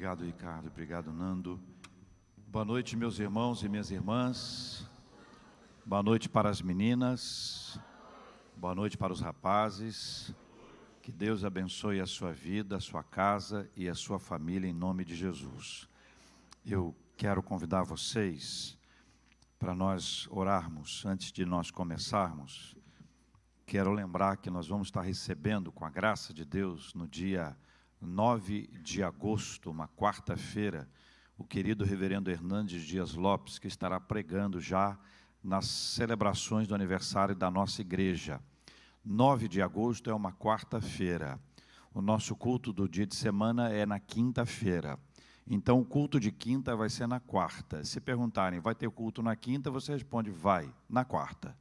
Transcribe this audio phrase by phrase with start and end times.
[0.00, 0.68] Obrigado, Ricardo.
[0.68, 1.60] Obrigado, Nando.
[2.48, 4.88] Boa noite, meus irmãos e minhas irmãs.
[5.84, 7.78] Boa noite para as meninas.
[8.56, 10.34] Boa noite para os rapazes.
[11.02, 15.04] Que Deus abençoe a sua vida, a sua casa e a sua família em nome
[15.04, 15.86] de Jesus.
[16.64, 18.78] Eu quero convidar vocês
[19.58, 22.74] para nós orarmos antes de nós começarmos.
[23.66, 27.54] Quero lembrar que nós vamos estar recebendo, com a graça de Deus, no dia
[28.00, 30.88] 9 de agosto, uma quarta-feira,
[31.36, 34.98] o querido reverendo Hernandes Dias Lopes, que estará pregando já
[35.42, 38.40] nas celebrações do aniversário da nossa igreja.
[39.04, 41.40] 9 de agosto é uma quarta-feira.
[41.92, 44.98] O nosso culto do dia de semana é na quinta-feira.
[45.46, 47.84] Então, o culto de quinta vai ser na quarta.
[47.84, 51.56] Se perguntarem, vai ter culto na quinta, você responde, vai, na quarta.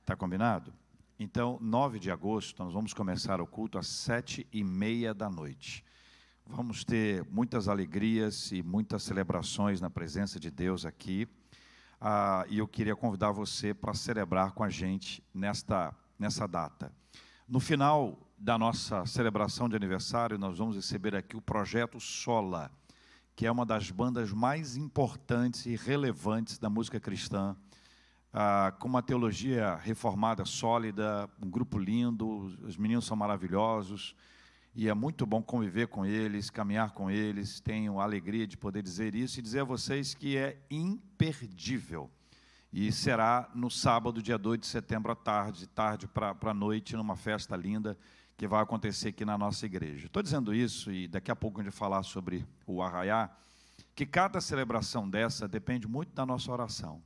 [0.00, 0.72] Está combinado?
[1.18, 5.82] Então, 9 de agosto, nós vamos começar o culto às sete e meia da noite.
[6.44, 11.26] Vamos ter muitas alegrias e muitas celebrações na presença de Deus aqui.
[11.98, 16.92] Ah, e eu queria convidar você para celebrar com a gente nesta, nessa data.
[17.48, 22.70] No final da nossa celebração de aniversário, nós vamos receber aqui o projeto Sola,
[23.34, 27.56] que é uma das bandas mais importantes e relevantes da música cristã
[28.38, 34.14] ah, com uma teologia reformada sólida, um grupo lindo, os meninos são maravilhosos,
[34.74, 37.60] e é muito bom conviver com eles, caminhar com eles.
[37.60, 42.10] Tenho a alegria de poder dizer isso e dizer a vocês que é imperdível.
[42.70, 47.16] E será no sábado, dia 2 de setembro, à tarde, tarde para a noite, numa
[47.16, 47.96] festa linda
[48.36, 50.08] que vai acontecer aqui na nossa igreja.
[50.08, 53.30] Estou dizendo isso, e daqui a pouco a gente vai falar sobre o arraiá,
[53.94, 57.00] que cada celebração dessa depende muito da nossa oração.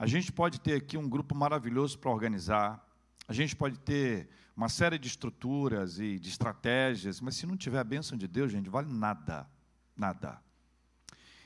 [0.00, 2.82] A gente pode ter aqui um grupo maravilhoso para organizar,
[3.28, 7.80] a gente pode ter uma série de estruturas e de estratégias, mas se não tiver
[7.80, 9.46] a bênção de Deus, gente, vale nada,
[9.94, 10.42] nada.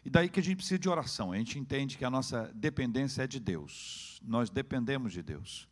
[0.05, 3.25] E daí que a gente precisa de oração, a gente entende que a nossa dependência
[3.25, 5.69] é de Deus, nós dependemos de Deus.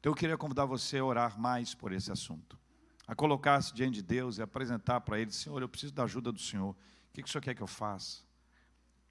[0.00, 2.58] Então eu queria convidar você a orar mais por esse assunto,
[3.06, 6.40] a colocar-se diante de Deus e apresentar para Ele: Senhor, eu preciso da ajuda do
[6.40, 6.76] Senhor, o
[7.12, 8.22] que, que o Senhor quer que eu faça?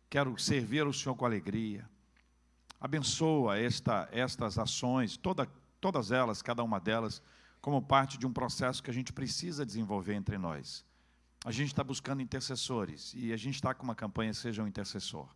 [0.09, 1.87] Quero servir ao Senhor com alegria.
[2.83, 5.45] Abençoa esta, estas ações, toda,
[5.79, 7.21] todas elas, cada uma delas,
[7.61, 10.85] como parte de um processo que a gente precisa desenvolver entre nós.
[11.45, 15.29] A gente está buscando intercessores e a gente está com uma campanha Seja um Intercessor.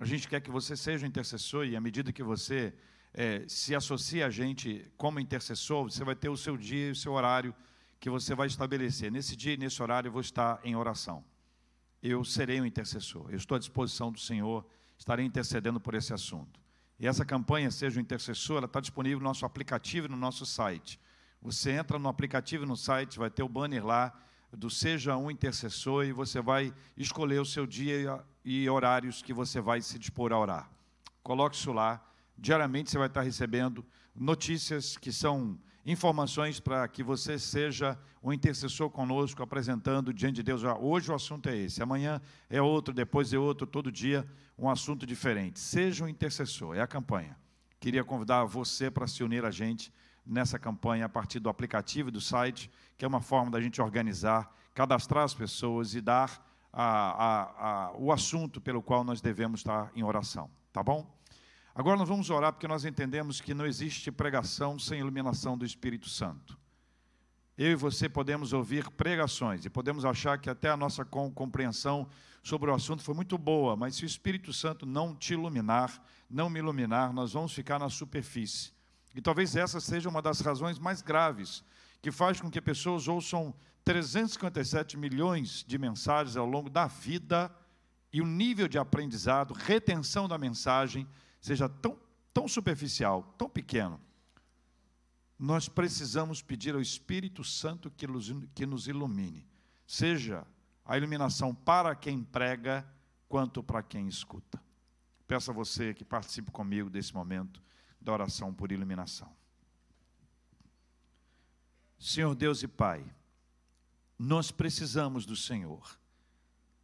[0.00, 2.72] A gente quer que você seja um intercessor e à medida que você
[3.12, 6.96] é, se associa a gente como intercessor, você vai ter o seu dia e o
[6.96, 7.54] seu horário
[8.00, 9.12] que você vai estabelecer.
[9.12, 11.22] Nesse dia e nesse horário eu vou estar em oração.
[12.02, 13.26] Eu serei um intercessor.
[13.28, 14.66] Eu estou à disposição do Senhor
[14.98, 16.60] estarei intercedendo por esse assunto.
[16.98, 20.46] E essa campanha, Seja o Intercessor, ela está disponível no nosso aplicativo e no nosso
[20.46, 20.98] site.
[21.42, 24.12] Você entra no aplicativo e no site, vai ter o banner lá
[24.52, 29.60] do Seja um Intercessor e você vai escolher o seu dia e horários que você
[29.60, 30.70] vai se dispor a orar.
[31.22, 32.02] Coloque isso lá.
[32.38, 33.84] Diariamente você vai estar recebendo
[34.14, 40.62] notícias que são informações para que você seja um intercessor conosco, apresentando diante de Deus.
[40.80, 42.20] Hoje o assunto é esse, amanhã
[42.50, 44.26] é outro, depois é outro, todo dia
[44.58, 45.60] um assunto diferente.
[45.60, 47.38] Seja um intercessor, é a campanha.
[47.78, 49.92] Queria convidar você para se unir a gente
[50.26, 53.80] nessa campanha a partir do aplicativo e do site, que é uma forma da gente
[53.80, 59.60] organizar, cadastrar as pessoas e dar a, a, a, o assunto pelo qual nós devemos
[59.60, 60.50] estar em oração.
[60.72, 61.15] Tá bom?
[61.78, 66.08] Agora nós vamos orar porque nós entendemos que não existe pregação sem iluminação do Espírito
[66.08, 66.58] Santo.
[67.58, 72.08] Eu e você podemos ouvir pregações e podemos achar que até a nossa compreensão
[72.42, 76.48] sobre o assunto foi muito boa, mas se o Espírito Santo não te iluminar, não
[76.48, 78.72] me iluminar, nós vamos ficar na superfície.
[79.14, 81.62] E talvez essa seja uma das razões mais graves
[82.00, 83.54] que faz com que pessoas ouçam
[83.84, 87.54] 357 milhões de mensagens ao longo da vida
[88.10, 91.06] e o nível de aprendizado, retenção da mensagem
[91.46, 91.96] seja tão,
[92.34, 94.00] tão superficial, tão pequeno,
[95.38, 99.46] nós precisamos pedir ao Espírito Santo que nos, que nos ilumine,
[99.86, 100.44] seja
[100.84, 102.84] a iluminação para quem prega,
[103.28, 104.60] quanto para quem escuta.
[105.28, 107.62] Peço a você que participe comigo desse momento
[108.00, 109.32] da oração por iluminação.
[111.96, 113.04] Senhor Deus e Pai,
[114.18, 115.96] nós precisamos do Senhor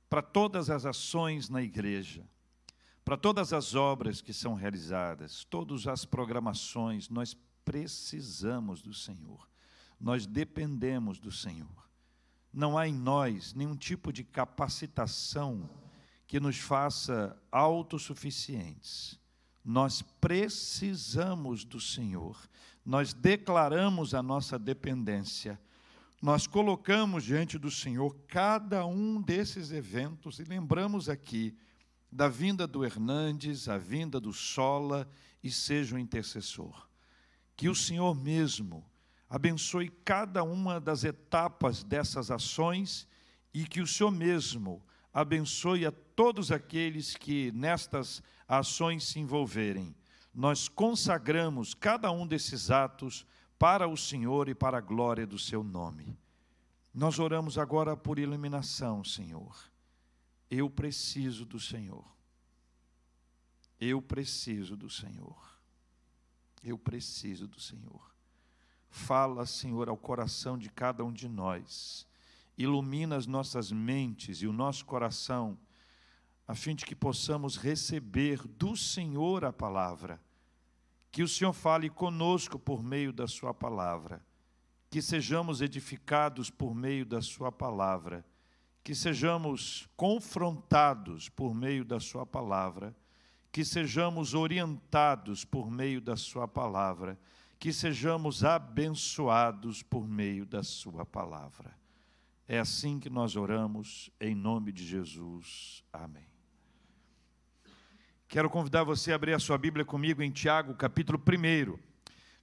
[0.09, 2.25] para todas as ações na igreja,
[3.05, 9.49] para todas as obras que são realizadas, todas as programações, nós precisamos do Senhor.
[10.01, 11.91] Nós dependemos do Senhor.
[12.53, 15.69] Não há em nós nenhum tipo de capacitação
[16.27, 19.19] que nos faça autossuficientes.
[19.65, 22.39] Nós precisamos do Senhor.
[22.85, 25.61] Nós declaramos a nossa dependência.
[26.21, 31.57] nós colocamos diante do Senhor cada um desses eventos e lembramos aqui
[32.13, 35.09] da vinda do Hernandes, a vinda do Sola
[35.43, 36.87] e seja o intercessor.
[37.57, 38.85] Que o Senhor mesmo
[39.31, 43.09] abençoe cada uma das etapas dessas ações
[43.55, 49.97] e que o Senhor mesmo abençoe a todos aqueles que nestas ações se envolverem.
[50.35, 53.27] Nós consagramos cada um desses atos
[53.59, 56.19] para o Senhor e para a glória do seu nome.
[56.93, 59.72] Nós oramos agora por iluminação, Senhor.
[60.53, 62.05] Eu preciso do Senhor.
[63.81, 65.59] Eu preciso do Senhor.
[66.63, 68.15] Eu preciso do Senhor.
[68.91, 72.07] Fala, Senhor, ao coração de cada um de nós.
[72.59, 75.59] Ilumina as nossas mentes e o nosso coração,
[76.47, 80.21] a fim de que possamos receber do Senhor a palavra
[81.13, 84.25] que o Senhor fale conosco por meio da Sua palavra,
[84.89, 88.25] que sejamos edificados por meio da Sua palavra,
[88.83, 92.95] que sejamos confrontados por meio da Sua palavra,
[93.51, 97.19] que sejamos orientados por meio da Sua palavra,
[97.59, 101.77] que sejamos abençoados por meio da Sua palavra.
[102.49, 105.85] É assim que nós oramos, em nome de Jesus.
[105.93, 106.27] Amém.
[108.27, 111.79] Quero convidar você a abrir a sua Bíblia comigo em Tiago, capítulo 1.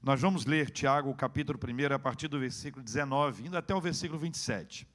[0.01, 4.19] Nós vamos ler Tiago, capítulo 1, a partir do versículo 19, indo até o versículo
[4.19, 4.87] 27.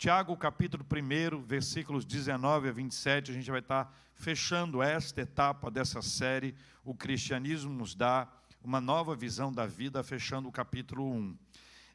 [0.00, 6.00] Tiago, capítulo 1, versículos 19 a 27, a gente vai estar fechando esta etapa dessa
[6.00, 6.54] série.
[6.82, 8.26] O cristianismo nos dá
[8.64, 11.36] uma nova visão da vida, fechando o capítulo 1.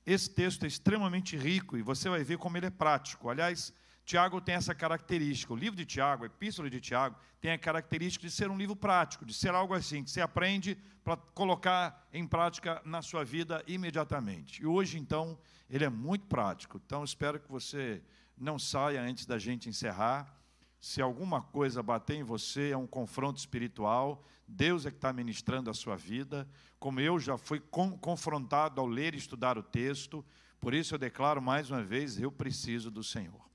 [0.06, 3.28] Esse texto é extremamente rico e você vai ver como ele é prático.
[3.28, 3.74] Aliás,
[4.06, 5.52] Tiago tem essa característica.
[5.52, 8.76] O livro de Tiago, a epístola de Tiago, tem a característica de ser um livro
[8.76, 13.64] prático, de ser algo assim, que você aprende para colocar em prática na sua vida
[13.66, 14.62] imediatamente.
[14.62, 15.38] E hoje, então,
[15.68, 16.80] ele é muito prático.
[16.86, 18.02] Então, espero que você
[18.38, 20.32] não saia antes da gente encerrar.
[20.80, 25.70] Se alguma coisa bater em você, é um confronto espiritual, Deus é que está ministrando
[25.72, 26.48] a sua vida.
[26.78, 27.60] Como eu já fui
[28.00, 30.24] confrontado ao ler e estudar o texto,
[30.60, 33.55] por isso eu declaro mais uma vez: eu preciso do Senhor.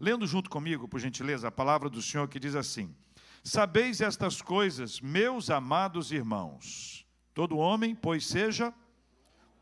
[0.00, 2.96] Lendo junto comigo, por gentileza, a palavra do Senhor que diz assim:
[3.44, 7.06] Sabeis estas coisas, meus amados irmãos.
[7.34, 8.72] Todo homem, pois seja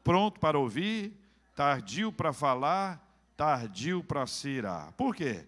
[0.04, 1.12] pronto para ouvir,
[1.56, 3.04] tardio para falar,
[3.36, 4.92] tardio para se irar.
[4.92, 5.44] Por quê?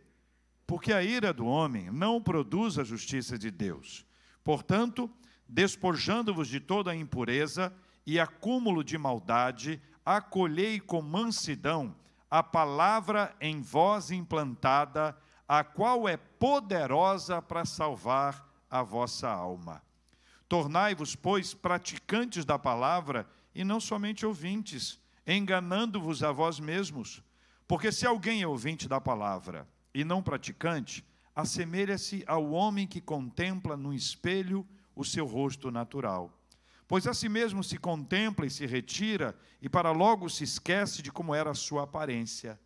[0.67, 4.05] Porque a ira do homem não produz a justiça de Deus.
[4.43, 5.09] Portanto,
[5.49, 7.73] despojando-vos de toda a impureza
[8.05, 11.95] e acúmulo de maldade, acolhei com mansidão
[12.31, 15.17] a palavra em vós implantada,
[15.49, 19.83] a qual é poderosa para salvar a vossa alma.
[20.49, 27.23] Tornai-vos, pois, praticantes da palavra e não somente ouvintes, enganando-vos a vós mesmos.
[27.67, 31.05] Porque se alguém é ouvinte da palavra e não praticante,
[31.35, 36.40] assemelha-se ao homem que contempla no espelho o seu rosto natural
[36.91, 41.13] Pois a si mesmo se contempla e se retira, e para logo se esquece de
[41.13, 42.59] como era a sua aparência.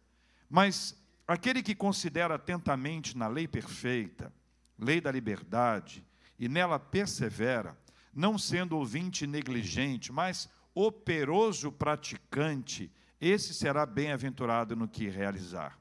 [0.49, 0.99] Mas
[1.29, 4.33] aquele que considera atentamente na lei perfeita,
[4.79, 6.03] lei da liberdade,
[6.39, 7.79] e nela persevera,
[8.15, 12.91] não sendo ouvinte negligente, mas operoso praticante,
[13.21, 15.79] esse será bem-aventurado no que realizar.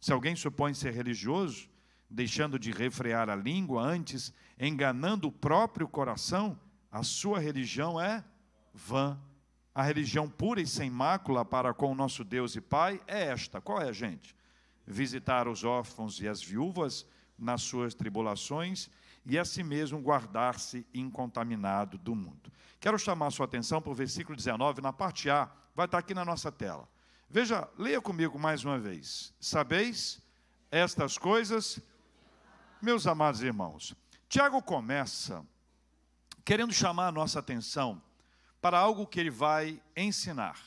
[0.00, 1.68] Se alguém supõe ser religioso,
[2.08, 6.56] deixando de refrear a língua, antes enganando o próprio coração,
[6.92, 8.22] a sua religião é
[8.74, 9.18] vã.
[9.74, 13.62] A religião pura e sem mácula para com o nosso Deus e Pai é esta.
[13.62, 14.36] Qual é, gente?
[14.86, 17.06] Visitar os órfãos e as viúvas
[17.38, 18.90] nas suas tribulações
[19.24, 22.52] e a si mesmo guardar-se incontaminado do mundo.
[22.78, 26.12] Quero chamar a sua atenção para o versículo 19, na parte A, vai estar aqui
[26.12, 26.86] na nossa tela.
[27.30, 29.32] Veja, leia comigo mais uma vez.
[29.40, 30.20] Sabeis
[30.70, 31.80] estas coisas,
[32.82, 33.94] meus amados irmãos.
[34.28, 35.42] Tiago começa
[36.44, 38.02] querendo chamar a nossa atenção
[38.60, 40.58] para algo que ele vai ensinar.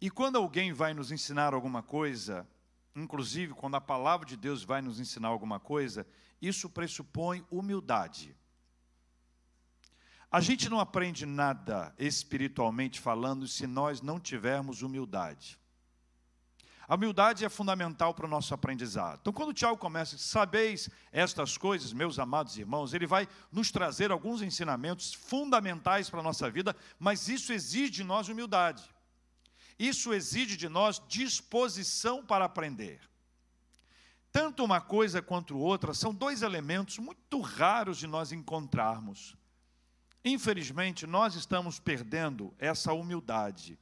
[0.00, 2.46] E quando alguém vai nos ensinar alguma coisa,
[2.94, 6.06] inclusive quando a palavra de Deus vai nos ensinar alguma coisa,
[6.40, 8.36] isso pressupõe humildade.
[10.30, 15.60] A gente não aprende nada espiritualmente falando se nós não tivermos humildade.
[16.92, 19.20] A humildade é fundamental para o nosso aprendizado.
[19.22, 24.12] Então, quando o Tiago começa, sabeis estas coisas, meus amados irmãos, ele vai nos trazer
[24.12, 28.84] alguns ensinamentos fundamentais para a nossa vida, mas isso exige de nós humildade.
[29.78, 33.00] Isso exige de nós disposição para aprender.
[34.30, 39.34] Tanto uma coisa quanto outra são dois elementos muito raros de nós encontrarmos.
[40.22, 43.78] Infelizmente, nós estamos perdendo essa humildade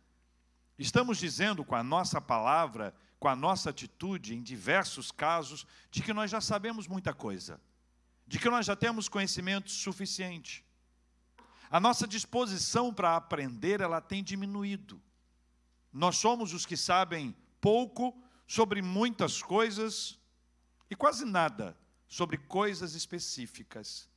[0.81, 6.11] Estamos dizendo com a nossa palavra, com a nossa atitude, em diversos casos, de que
[6.11, 7.61] nós já sabemos muita coisa,
[8.27, 10.65] de que nós já temos conhecimento suficiente.
[11.71, 14.99] A nossa disposição para aprender, ela tem diminuído.
[15.93, 20.19] Nós somos os que sabem pouco sobre muitas coisas
[20.89, 21.77] e quase nada
[22.09, 24.09] sobre coisas específicas.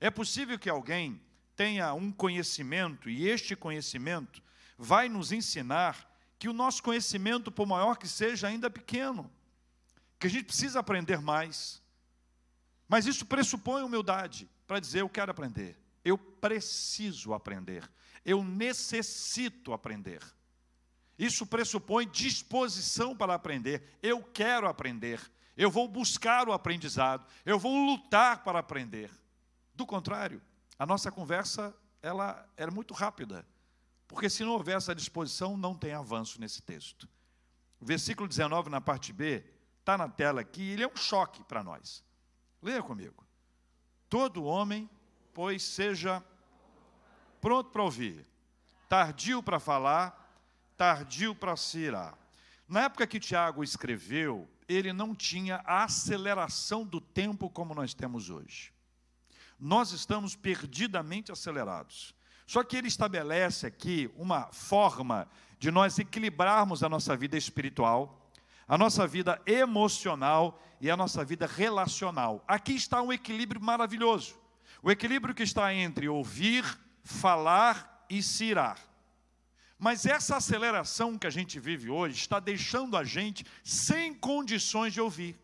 [0.00, 1.20] É possível que alguém
[1.54, 4.42] tenha um conhecimento e este conhecimento
[4.78, 6.08] vai nos ensinar
[6.38, 9.30] que o nosso conhecimento, por maior que seja, ainda é pequeno,
[10.18, 11.82] que a gente precisa aprender mais.
[12.88, 17.90] Mas isso pressupõe humildade para dizer: eu quero aprender, eu preciso aprender,
[18.24, 20.22] eu necessito aprender.
[21.18, 23.98] Isso pressupõe disposição para aprender.
[24.00, 25.20] Eu quero aprender.
[25.56, 27.26] Eu vou buscar o aprendizado.
[27.44, 29.10] Eu vou lutar para aprender.
[29.74, 30.40] Do contrário,
[30.78, 33.44] a nossa conversa ela era muito rápida.
[34.08, 37.06] Porque se não houver essa disposição, não tem avanço nesse texto.
[37.78, 39.44] O versículo 19, na parte B,
[39.78, 42.02] está na tela aqui, ele é um choque para nós.
[42.60, 43.24] Leia comigo.
[44.08, 44.88] Todo homem,
[45.32, 46.24] pois, seja
[47.40, 48.26] pronto para ouvir,
[48.88, 50.34] tardio para falar,
[50.76, 52.18] tardio para se irar.
[52.66, 58.28] Na época que Tiago escreveu, ele não tinha a aceleração do tempo como nós temos
[58.28, 58.72] hoje.
[59.58, 62.14] Nós estamos perdidamente acelerados.
[62.48, 65.28] Só que ele estabelece aqui uma forma
[65.58, 68.32] de nós equilibrarmos a nossa vida espiritual,
[68.66, 72.42] a nossa vida emocional e a nossa vida relacional.
[72.48, 74.34] Aqui está um equilíbrio maravilhoso.
[74.82, 76.64] O equilíbrio que está entre ouvir,
[77.02, 78.78] falar e se irar.
[79.78, 85.02] Mas essa aceleração que a gente vive hoje está deixando a gente sem condições de
[85.02, 85.38] ouvir.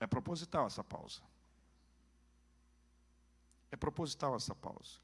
[0.00, 1.20] É proposital essa pausa.
[3.70, 5.00] É proposital essa pausa.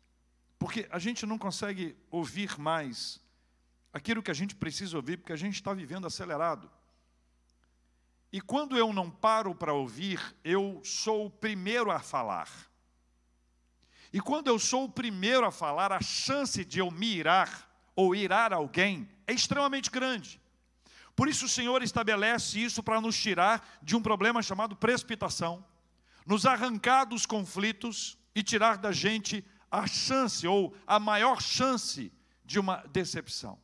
[0.59, 3.21] Porque a gente não consegue ouvir mais
[3.93, 6.71] aquilo que a gente precisa ouvir, porque a gente está vivendo acelerado.
[8.33, 12.49] E quando eu não paro para ouvir, eu sou o primeiro a falar.
[14.13, 18.15] E quando eu sou o primeiro a falar, a chance de eu me irar ou
[18.15, 20.41] irar alguém é extremamente grande.
[21.17, 25.65] Por isso o Senhor estabelece isso para nos tirar de um problema chamado precipitação,
[26.27, 32.13] nos arrancar dos conflitos e tirar da gente a chance ou a maior chance
[32.45, 33.59] de uma decepção.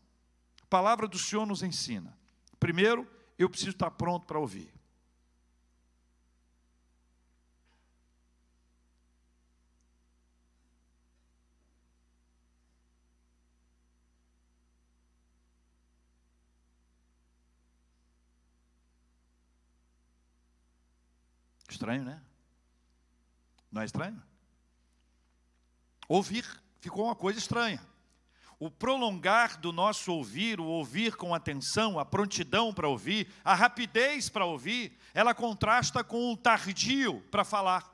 [0.62, 2.16] A palavra do Senhor nos ensina.
[2.59, 4.73] Primeiro, eu preciso estar pronto para ouvir.
[21.81, 22.21] Estranho, né?
[23.73, 24.23] Não é estranho?
[26.07, 26.45] Ouvir
[26.79, 27.81] ficou uma coisa estranha
[28.59, 34.29] o prolongar do nosso ouvir, o ouvir com atenção, a prontidão para ouvir, a rapidez
[34.29, 37.91] para ouvir, ela contrasta com o tardio para falar.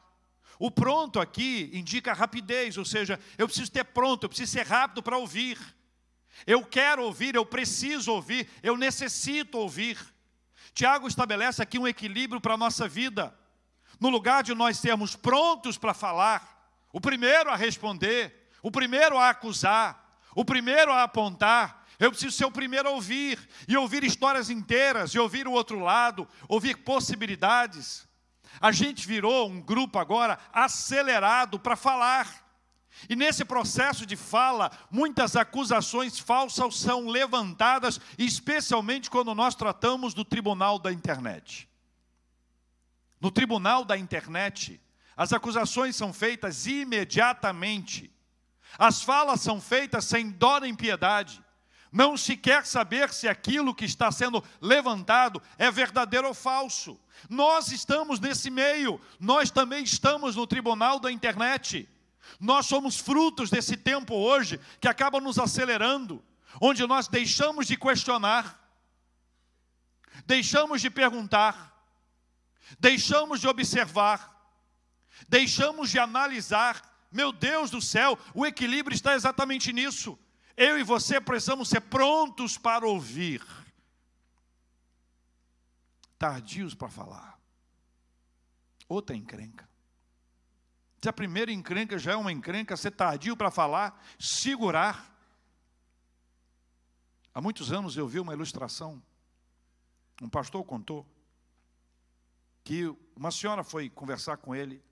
[0.59, 5.05] O pronto aqui indica rapidez, ou seja, eu preciso ter pronto, eu preciso ser rápido
[5.05, 5.57] para ouvir.
[6.45, 9.97] Eu quero ouvir, eu preciso ouvir, eu necessito ouvir.
[10.75, 13.33] Tiago estabelece aqui um equilíbrio para a nossa vida.
[13.99, 19.31] No lugar de nós sermos prontos para falar, o primeiro a responder, o primeiro a
[19.31, 24.51] acusar, o primeiro a apontar, eu preciso ser o primeiro a ouvir, e ouvir histórias
[24.51, 28.07] inteiras, e ouvir o outro lado, ouvir possibilidades.
[28.61, 32.45] A gente virou um grupo agora acelerado para falar.
[33.09, 40.25] E nesse processo de fala, muitas acusações falsas são levantadas, especialmente quando nós tratamos do
[40.25, 41.69] tribunal da internet.
[43.21, 44.81] No tribunal da internet,
[45.17, 48.13] as acusações são feitas imediatamente.
[48.79, 51.43] As falas são feitas sem dó nem piedade.
[51.91, 57.01] Não se quer saber se aquilo que está sendo levantado é verdadeiro ou falso.
[57.31, 61.89] Nós estamos nesse meio, nós também estamos no tribunal da internet.
[62.39, 66.23] Nós somos frutos desse tempo hoje que acaba nos acelerando,
[66.61, 68.61] onde nós deixamos de questionar,
[70.27, 71.76] deixamos de perguntar,
[72.79, 74.35] deixamos de observar,
[75.29, 80.19] deixamos de analisar meu Deus do céu, o equilíbrio está exatamente nisso.
[80.57, 83.43] Eu e você precisamos ser prontos para ouvir,
[86.19, 87.39] tardios para falar.
[88.89, 89.69] Outra encrenca.
[91.03, 95.15] Se a primeira encrenca já é uma encrenca, ser tardio para falar, segurar.
[97.33, 99.03] Há muitos anos eu vi uma ilustração,
[100.23, 101.07] um pastor contou,
[102.67, 104.83] que uma senhora foi conversar com ele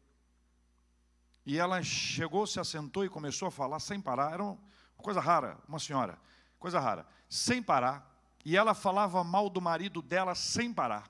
[1.44, 4.32] E ela chegou, se assentou e começou a falar sem parar.
[4.32, 4.58] Era uma
[4.96, 6.18] coisa rara, uma senhora,
[6.58, 8.10] coisa rara, sem parar.
[8.44, 11.04] E ela falava mal do marido dela sem parar.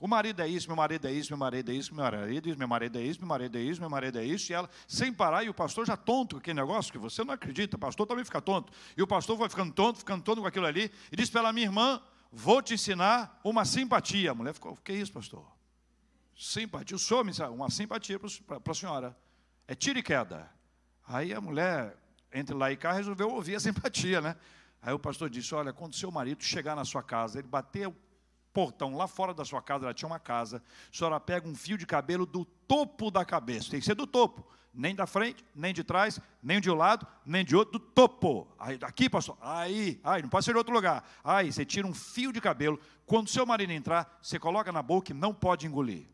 [0.00, 2.40] O marido é isso, meu marido é isso, meu marido é isso, meu marido é
[2.40, 4.68] isso, meu marido é isso, meu marido é isso, meu marido é isso, e ela
[4.88, 7.78] sem parar, e o pastor já tonto com aquele negócio, que você não acredita, o
[7.78, 8.72] pastor também fica tonto.
[8.96, 11.52] E o pastor vai ficando tonto, ficando tonto com aquilo ali, e disse para ela,
[11.52, 14.32] minha irmã, vou te ensinar uma simpatia.
[14.32, 15.46] A mulher ficou, o que é isso, pastor?
[16.34, 19.16] Simpatia, o senhor me uma simpatia para a senhora.
[19.66, 20.50] É tiro e queda.
[21.06, 21.96] Aí a mulher,
[22.32, 24.36] entre lá e cá, resolveu ouvir a simpatia, né?
[24.80, 27.96] Aí o pastor disse: Olha, quando seu marido chegar na sua casa, ele bater o
[28.52, 30.62] portão lá fora da sua casa, ela tinha uma casa,
[30.92, 34.06] a senhora pega um fio de cabelo do topo da cabeça, tem que ser do
[34.06, 37.80] topo, nem da frente, nem de trás, nem de um lado, nem de outro, do
[37.80, 38.46] topo.
[38.58, 41.08] Aí, aqui, pastor, aí, aí, não pode ser de outro lugar.
[41.24, 45.12] Aí, você tira um fio de cabelo, quando seu marido entrar, você coloca na boca
[45.12, 46.06] e não pode engolir.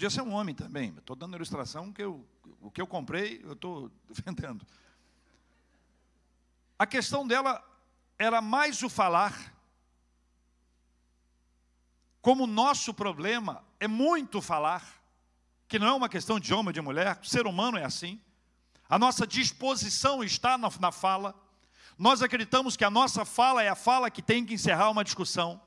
[0.00, 0.94] Podia ser um homem também.
[0.96, 2.26] Estou dando ilustração que eu,
[2.62, 4.66] o que eu comprei, eu estou vendendo.
[6.78, 7.62] A questão dela
[8.18, 9.54] era mais o falar.
[12.22, 15.02] Como nosso problema é muito falar,
[15.68, 18.18] que não é uma questão de homem ou de mulher, o ser humano é assim.
[18.88, 21.34] A nossa disposição está na, na fala.
[21.98, 25.60] Nós acreditamos que a nossa fala é a fala que tem que encerrar uma discussão.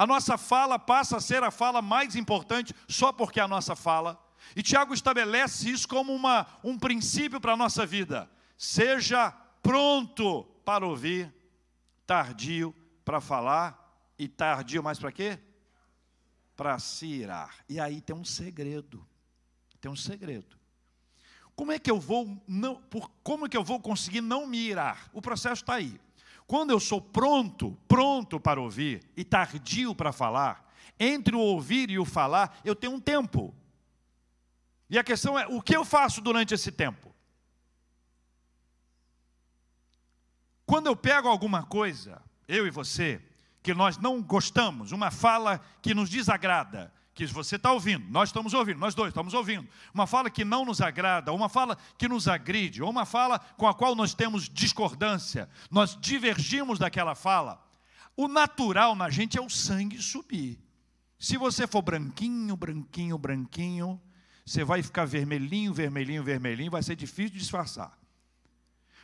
[0.00, 3.76] A nossa fala passa a ser a fala mais importante só porque é a nossa
[3.76, 4.18] fala.
[4.56, 8.26] E Tiago estabelece isso como uma, um princípio para a nossa vida.
[8.56, 9.30] Seja
[9.62, 11.30] pronto para ouvir,
[12.06, 15.38] tardio para falar e tardio mais para quê?
[16.56, 17.56] Para se irar.
[17.68, 19.06] E aí tem um segredo.
[19.82, 20.56] Tem um segredo.
[21.54, 24.60] Como é que eu vou não, por, como é que eu vou conseguir não me
[24.60, 25.10] irar?
[25.12, 26.00] O processo está aí.
[26.50, 31.96] Quando eu sou pronto, pronto para ouvir e tardio para falar, entre o ouvir e
[31.96, 33.54] o falar, eu tenho um tempo.
[34.90, 37.14] E a questão é: o que eu faço durante esse tempo?
[40.66, 43.22] Quando eu pego alguma coisa, eu e você,
[43.62, 46.92] que nós não gostamos, uma fala que nos desagrada,
[47.28, 49.68] que você está ouvindo, nós estamos ouvindo, nós dois estamos ouvindo.
[49.92, 53.66] Uma fala que não nos agrada, uma fala que nos agride, ou uma fala com
[53.66, 57.62] a qual nós temos discordância, nós divergimos daquela fala.
[58.16, 60.58] O natural na gente é o sangue subir.
[61.18, 64.00] Se você for branquinho, branquinho, branquinho,
[64.44, 67.98] você vai ficar vermelhinho, vermelhinho, vermelhinho, vai ser difícil de disfarçar.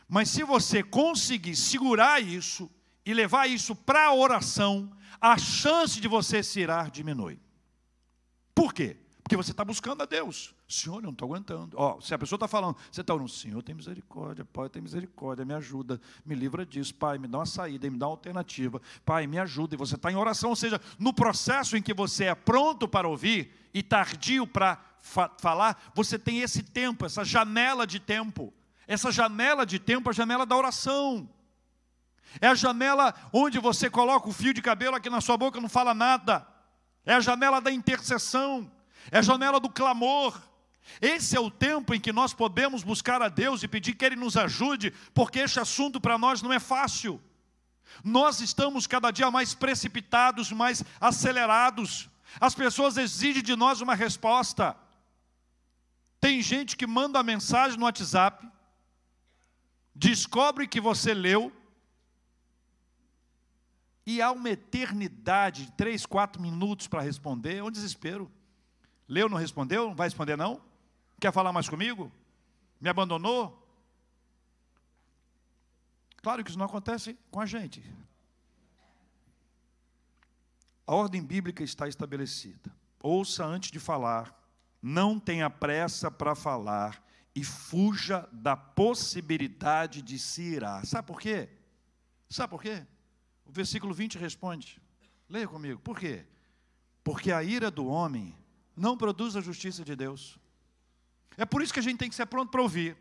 [0.07, 2.69] Mas se você conseguir segurar isso
[3.05, 7.39] e levar isso para a oração, a chance de você se irar diminui.
[8.57, 8.97] Por quê?
[9.21, 10.55] Porque você está buscando a Deus.
[10.67, 11.77] Senhor, eu não estou aguentando.
[11.79, 15.45] Ó, se a pessoa está falando, você está orando, Senhor, tem misericórdia, Pai, tem misericórdia,
[15.45, 19.27] me ajuda, me livra disso, Pai, me dá uma saída, me dá uma alternativa, Pai,
[19.27, 19.75] me ajuda.
[19.75, 23.07] E você está em oração, ou seja, no processo em que você é pronto para
[23.07, 28.51] ouvir e tardio para fa falar, você tem esse tempo, essa janela de tempo.
[28.87, 31.29] Essa janela de tempo é a janela da oração.
[32.41, 35.69] É a janela onde você coloca o fio de cabelo aqui na sua boca, não
[35.69, 36.56] fala nada
[37.07, 38.69] é a janela da intercessão,
[39.09, 40.39] é a janela do clamor.
[41.01, 44.17] Esse é o tempo em que nós podemos buscar a Deus e pedir que Ele
[44.17, 47.21] nos ajude, porque este assunto para nós não é fácil.
[48.03, 52.09] Nós estamos cada dia mais precipitados, mais acelerados.
[52.41, 54.75] As pessoas exigem de nós uma resposta.
[56.19, 58.45] Tem gente que manda a mensagem no WhatsApp,
[59.95, 61.53] descobre que você leu,
[64.07, 68.31] e há uma eternidade de três, quatro minutos para responder, é um desespero.
[69.05, 69.89] Leu, não respondeu?
[69.89, 70.61] Não vai responder, não?
[71.19, 72.09] Quer falar mais comigo?
[72.79, 73.61] Me abandonou?
[76.21, 77.83] Claro que isso não acontece com a gente.
[80.85, 82.73] A ordem bíblica está estabelecida.
[83.03, 84.33] Ouça antes de falar,
[84.81, 87.03] não tenha pressa para falar
[87.35, 90.85] e fuja da possibilidade de se irar.
[90.85, 91.49] Sabe por quê?
[92.29, 92.87] Sabe por quê?
[93.47, 94.81] O versículo 20 responde.
[95.29, 95.79] Leia comigo.
[95.79, 96.25] Por quê?
[97.03, 98.35] Porque a ira do homem
[98.75, 100.37] não produz a justiça de Deus.
[101.37, 102.97] É por isso que a gente tem que ser pronto para ouvir,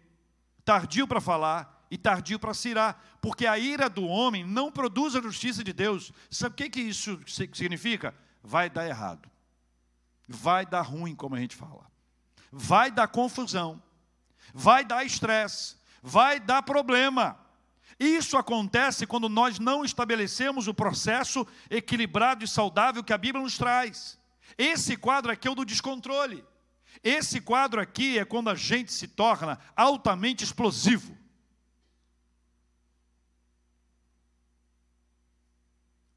[0.64, 5.14] tardio para falar e tardio para se irar, porque a ira do homem não produz
[5.14, 6.12] a justiça de Deus.
[6.30, 8.14] Sabe o que, que isso significa?
[8.42, 9.30] Vai dar errado,
[10.28, 11.90] vai dar ruim, como a gente fala,
[12.50, 13.82] vai dar confusão,
[14.52, 17.38] vai dar estresse, vai dar problema.
[17.98, 23.56] Isso acontece quando nós não estabelecemos o processo equilibrado e saudável que a Bíblia nos
[23.56, 24.18] traz.
[24.59, 26.44] Esse quadro aqui é o do descontrole.
[27.02, 31.16] Esse quadro aqui é quando a gente se torna altamente explosivo.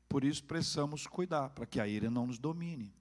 [0.09, 2.93] Por isso precisamos cuidar para que a ira não nos domine.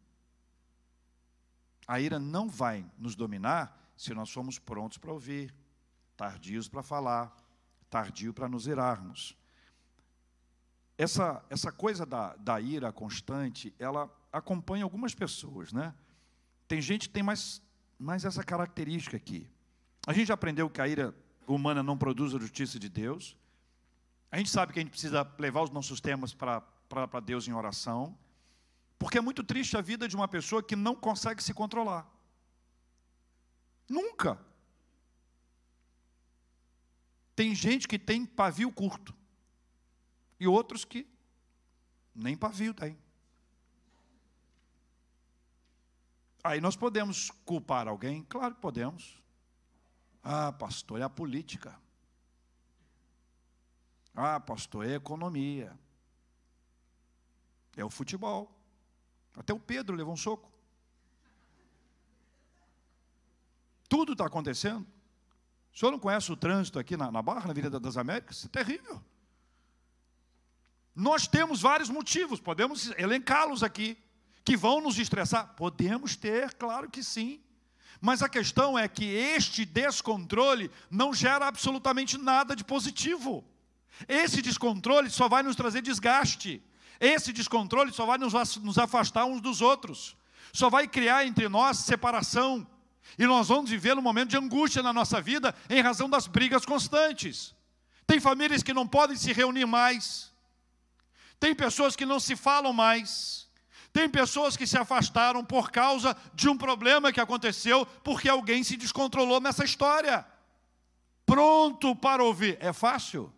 [1.87, 5.53] A ira não vai nos dominar se nós formos prontos para ouvir,
[6.17, 7.35] tardios para falar,
[7.91, 9.37] tardio para nos irarmos.
[10.97, 15.95] Essa, essa coisa da, da ira constante, ela acompanha algumas pessoas, né?
[16.67, 17.63] Tem gente que tem mais,
[17.99, 19.49] mais essa característica aqui.
[20.07, 21.15] A gente já aprendeu que a ira
[21.47, 23.37] humana não produz a justiça de Deus.
[24.31, 28.17] A gente sabe que a gente precisa levar os nossos temas para Deus em oração.
[28.99, 32.07] Porque é muito triste a vida de uma pessoa que não consegue se controlar.
[33.89, 34.39] Nunca.
[37.39, 39.15] Tem gente que tem pavio curto.
[40.41, 41.09] E outros que
[42.13, 42.99] nem pavio tem.
[46.43, 48.25] Aí nós podemos culpar alguém?
[48.25, 49.23] Claro que podemos.
[50.21, 51.81] Ah, pastor, é a política.
[54.13, 55.79] Ah, pastor, é a economia.
[57.77, 58.53] É o futebol.
[59.37, 60.51] Até o Pedro levou um soco.
[63.89, 64.85] Tudo está acontecendo.
[65.75, 68.45] O senhor não conhece o trânsito aqui na, na Barra, na Avenida das Américas?
[68.45, 69.03] É terrível.
[70.95, 73.97] Nós temos vários motivos, podemos elencá-los aqui
[74.45, 75.55] que vão nos estressar?
[75.55, 77.41] Podemos ter, claro que sim.
[78.01, 83.45] Mas a questão é que este descontrole não gera absolutamente nada de positivo.
[84.09, 86.63] Esse descontrole só vai nos trazer desgaste.
[87.01, 90.17] Esse descontrole só vai nos afastar uns dos outros.
[90.53, 92.67] Só vai criar entre nós separação.
[93.17, 96.65] E nós vamos viver um momento de angústia na nossa vida em razão das brigas
[96.65, 97.55] constantes.
[98.07, 100.33] Tem famílias que não podem se reunir mais.
[101.39, 103.49] Tem pessoas que não se falam mais.
[103.93, 108.77] Tem pessoas que se afastaram por causa de um problema que aconteceu porque alguém se
[108.77, 110.27] descontrolou nessa história.
[111.25, 112.57] Pronto para ouvir.
[112.61, 113.33] É fácil?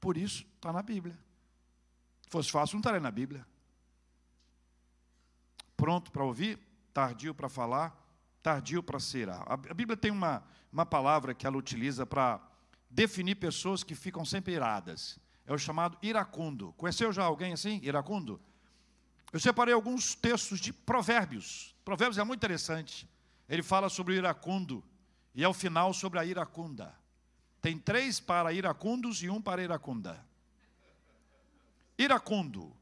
[0.00, 1.16] Por isso está na Bíblia.
[2.22, 3.46] Se fosse fácil, não estaria na Bíblia.
[5.82, 6.60] Pronto para ouvir,
[6.94, 7.92] tardio para falar,
[8.40, 9.28] tardio para ser.
[9.28, 12.40] A Bíblia tem uma, uma palavra que ela utiliza para
[12.88, 16.72] definir pessoas que ficam sempre iradas é o chamado iracundo.
[16.74, 18.40] Conheceu já alguém assim, iracundo?
[19.32, 21.74] Eu separei alguns textos de provérbios.
[21.84, 23.10] Provérbios é muito interessante.
[23.48, 24.84] Ele fala sobre o iracundo
[25.34, 26.94] e ao final sobre a iracunda.
[27.60, 30.24] Tem três para iracundos e um para iracunda.
[31.98, 32.72] Iracundo,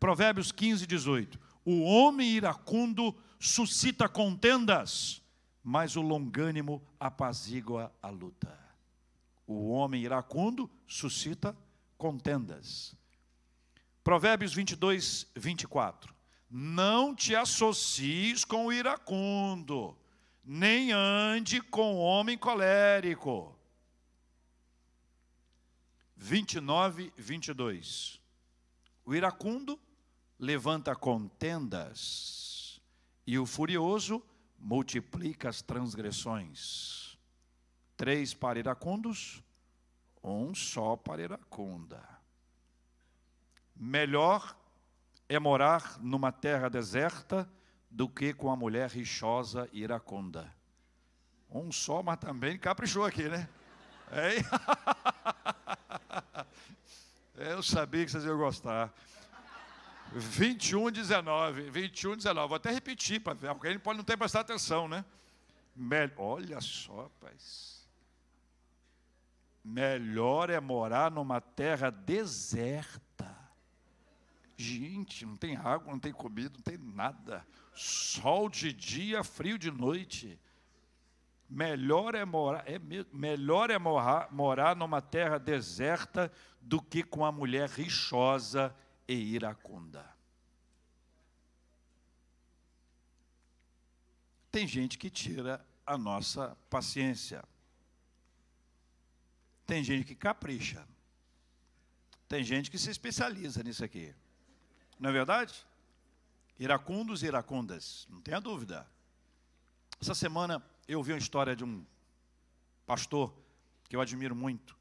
[0.00, 1.49] Provérbios 15, 18.
[1.64, 5.22] O homem iracundo suscita contendas,
[5.62, 8.58] mas o longânimo apazigua a luta.
[9.46, 11.56] O homem iracundo suscita
[11.98, 12.94] contendas.
[14.02, 16.14] Provérbios 22, 24.
[16.50, 19.96] Não te associes com o iracundo,
[20.44, 23.56] nem ande com o homem colérico.
[26.16, 28.20] 29, 22.
[29.04, 29.78] O iracundo
[30.40, 32.80] levanta contendas,
[33.26, 34.22] e o furioso
[34.58, 37.18] multiplica as transgressões.
[37.94, 39.44] Três para iracundos,
[40.24, 42.02] um só para iracunda.
[43.76, 44.56] Melhor
[45.28, 47.46] é morar numa terra deserta
[47.90, 50.50] do que com a mulher rixosa e iracunda.
[51.50, 53.46] Um só, mas também caprichou aqui, né?
[57.36, 58.90] Eu sabia que vocês iam gostar.
[60.12, 61.70] 21, 19.
[61.70, 62.48] 21, 19.
[62.48, 63.48] Vou até repetir ver.
[63.48, 65.04] Alguém pode não ter prestado atenção, né?
[66.16, 67.88] Olha só, rapaz.
[69.64, 73.38] Melhor é morar numa terra deserta.
[74.56, 77.46] Gente, não tem água, não tem comida, não tem nada.
[77.74, 80.38] Sol de dia, frio de noite.
[81.48, 82.78] Melhor é morar, é,
[83.12, 88.74] melhor é morar, morar numa terra deserta do que com a mulher rixosa
[89.10, 90.08] e iracunda.
[94.52, 97.44] Tem gente que tira a nossa paciência.
[99.66, 100.86] Tem gente que capricha.
[102.28, 104.14] Tem gente que se especializa nisso aqui.
[104.96, 105.66] Não é verdade?
[106.56, 108.88] Iracundos e iracundas, não tenha dúvida.
[110.00, 111.84] Essa semana eu ouvi uma história de um
[112.86, 113.34] pastor
[113.88, 114.78] que eu admiro muito.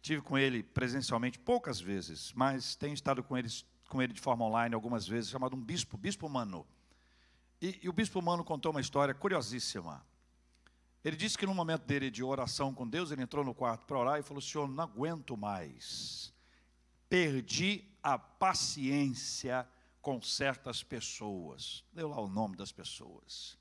[0.00, 3.48] Tive com ele presencialmente poucas vezes, mas tenho estado com ele,
[3.88, 6.66] com ele de forma online algumas vezes, chamado um bispo, Bispo Mano.
[7.60, 10.06] E, e o Bispo Mano contou uma história curiosíssima.
[11.04, 13.98] Ele disse que no momento dele de oração com Deus, ele entrou no quarto para
[13.98, 16.32] orar e falou: Senhor, não aguento mais.
[17.08, 19.66] Perdi a paciência
[20.02, 21.84] com certas pessoas.
[21.92, 23.56] Deu lá o nome das pessoas.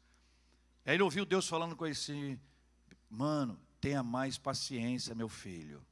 [0.85, 2.39] Aí ele ouviu Deus falando com ele assim:
[3.09, 5.85] Mano, tenha mais paciência, meu filho.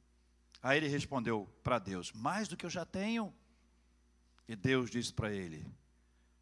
[0.66, 3.32] Aí ele respondeu para Deus: Mais do que eu já tenho.
[4.48, 5.64] E Deus disse para ele: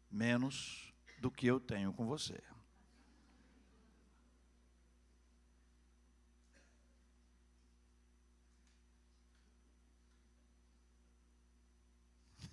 [0.09, 2.41] Menos do que eu tenho com você.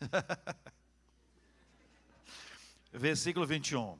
[2.92, 3.98] Versículo 21.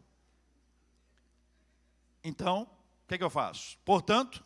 [2.23, 2.69] Então, o
[3.09, 3.79] que, que eu faço?
[3.83, 4.45] Portanto,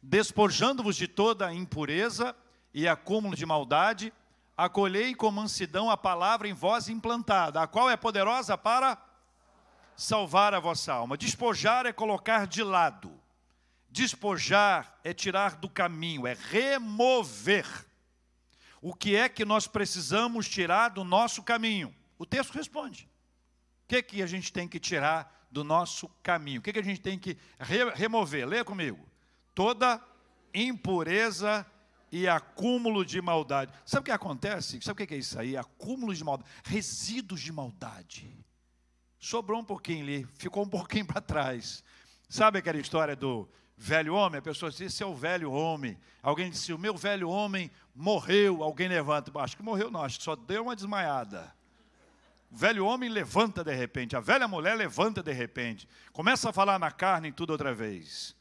[0.00, 2.34] despojando-vos de toda impureza
[2.76, 4.12] e acúmulo de maldade,
[4.54, 9.02] acolhei com mansidão a palavra em vós implantada, a qual é poderosa para
[9.96, 11.16] salvar a vossa alma.
[11.16, 13.18] Despojar é colocar de lado.
[13.88, 17.66] Despojar é tirar do caminho, é remover.
[18.82, 21.96] O que é que nós precisamos tirar do nosso caminho?
[22.18, 23.08] O texto responde.
[23.84, 26.60] O que, é que a gente tem que tirar do nosso caminho?
[26.60, 28.46] O que, é que a gente tem que re remover?
[28.46, 29.08] Leia comigo.
[29.54, 29.98] Toda
[30.52, 31.64] impureza
[32.10, 33.72] e acúmulo de maldade.
[33.84, 34.80] Sabe o que acontece?
[34.80, 35.56] Sabe o que é isso aí?
[35.56, 36.48] Acúmulo de maldade.
[36.64, 38.44] Resíduos de maldade.
[39.18, 41.82] Sobrou um pouquinho ali, ficou um pouquinho para trás.
[42.28, 44.38] Sabe aquela história do velho homem?
[44.38, 45.98] A pessoa disse, esse é o velho homem.
[46.22, 48.62] Alguém disse, o meu velho homem morreu.
[48.62, 49.32] Alguém levanta.
[49.40, 51.54] Acho que morreu não, acho que só deu uma desmaiada.
[52.50, 56.78] O velho homem levanta de repente, a velha mulher levanta de repente, começa a falar
[56.78, 58.35] na carne e tudo outra vez.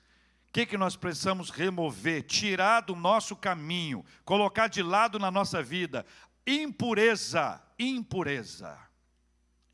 [0.56, 6.06] Que, que nós precisamos remover, tirar do nosso caminho, colocar de lado na nossa vida?
[6.48, 8.80] Impureza, impureza,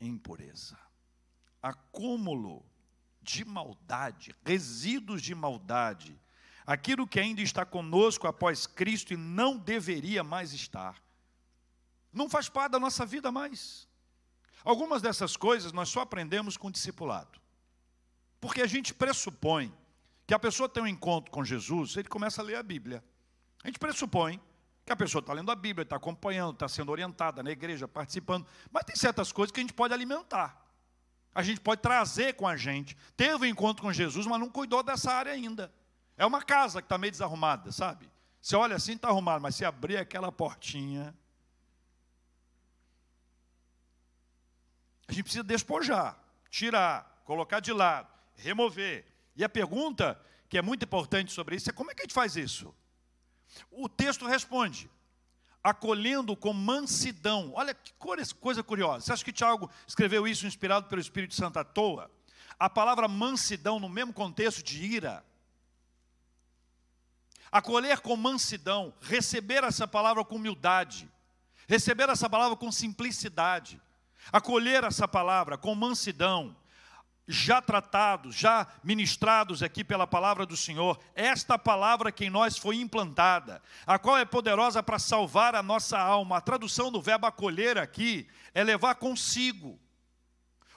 [0.00, 0.76] impureza,
[1.62, 2.66] acúmulo
[3.22, 6.20] de maldade, resíduos de maldade,
[6.66, 11.00] aquilo que ainda está conosco após Cristo e não deveria mais estar,
[12.12, 13.86] não faz parte da nossa vida mais.
[14.64, 17.40] Algumas dessas coisas nós só aprendemos com o discipulado.
[18.40, 19.72] Porque a gente pressupõe
[20.32, 23.04] que a pessoa tem um encontro com Jesus, ele começa a ler a Bíblia.
[23.62, 24.40] A gente pressupõe
[24.82, 28.46] que a pessoa está lendo a Bíblia, está acompanhando, está sendo orientada na igreja, participando.
[28.70, 30.58] Mas tem certas coisas que a gente pode alimentar.
[31.34, 32.96] A gente pode trazer com a gente.
[33.14, 35.70] Teve um encontro com Jesus, mas não cuidou dessa área ainda.
[36.16, 38.10] É uma casa que está meio desarrumada, sabe?
[38.40, 41.14] Você olha assim, está arrumado, mas se abrir aquela portinha,
[45.06, 46.18] A gente precisa despojar,
[46.48, 49.11] tirar, colocar de lado, remover.
[49.34, 52.14] E a pergunta que é muito importante sobre isso é como é que a gente
[52.14, 52.74] faz isso?
[53.70, 54.90] O texto responde,
[55.62, 57.52] acolhendo com mansidão.
[57.54, 59.06] Olha que coisa curiosa.
[59.06, 62.10] Você acha que Tiago escreveu isso inspirado pelo Espírito Santo à toa?
[62.58, 65.24] A palavra mansidão, no mesmo contexto de ira,
[67.50, 71.10] acolher com mansidão, receber essa palavra com humildade,
[71.66, 73.80] receber essa palavra com simplicidade
[74.30, 76.54] acolher essa palavra com mansidão,
[77.32, 82.76] já tratados, já ministrados aqui pela palavra do Senhor, esta palavra que em nós foi
[82.76, 86.36] implantada, a qual é poderosa para salvar a nossa alma.
[86.36, 89.80] A tradução do verbo acolher aqui é levar consigo.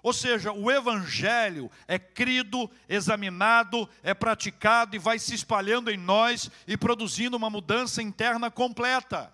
[0.02, 6.50] Ou seja, o evangelho é crido, examinado, é praticado e vai se espalhando em nós
[6.68, 9.34] e produzindo uma mudança interna completa.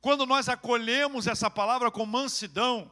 [0.00, 2.90] Quando nós acolhemos essa palavra com mansidão,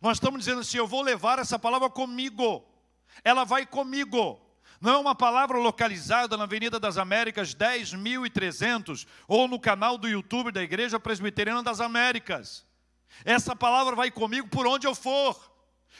[0.00, 2.64] nós estamos dizendo assim: eu vou levar essa palavra comigo,
[3.24, 4.40] ela vai comigo.
[4.80, 10.52] Não é uma palavra localizada na Avenida das Américas 10.300 ou no canal do YouTube
[10.52, 12.64] da Igreja Presbiteriana das Américas.
[13.24, 15.36] Essa palavra vai comigo por onde eu for.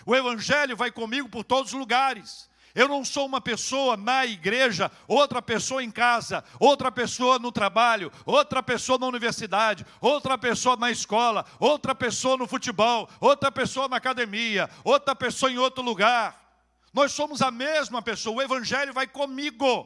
[0.06, 2.48] O Evangelho vai comigo por todos os lugares.
[2.78, 8.12] Eu não sou uma pessoa na igreja, outra pessoa em casa, outra pessoa no trabalho,
[8.24, 13.96] outra pessoa na universidade, outra pessoa na escola, outra pessoa no futebol, outra pessoa na
[13.96, 16.40] academia, outra pessoa em outro lugar.
[16.94, 19.84] Nós somos a mesma pessoa, o Evangelho vai comigo.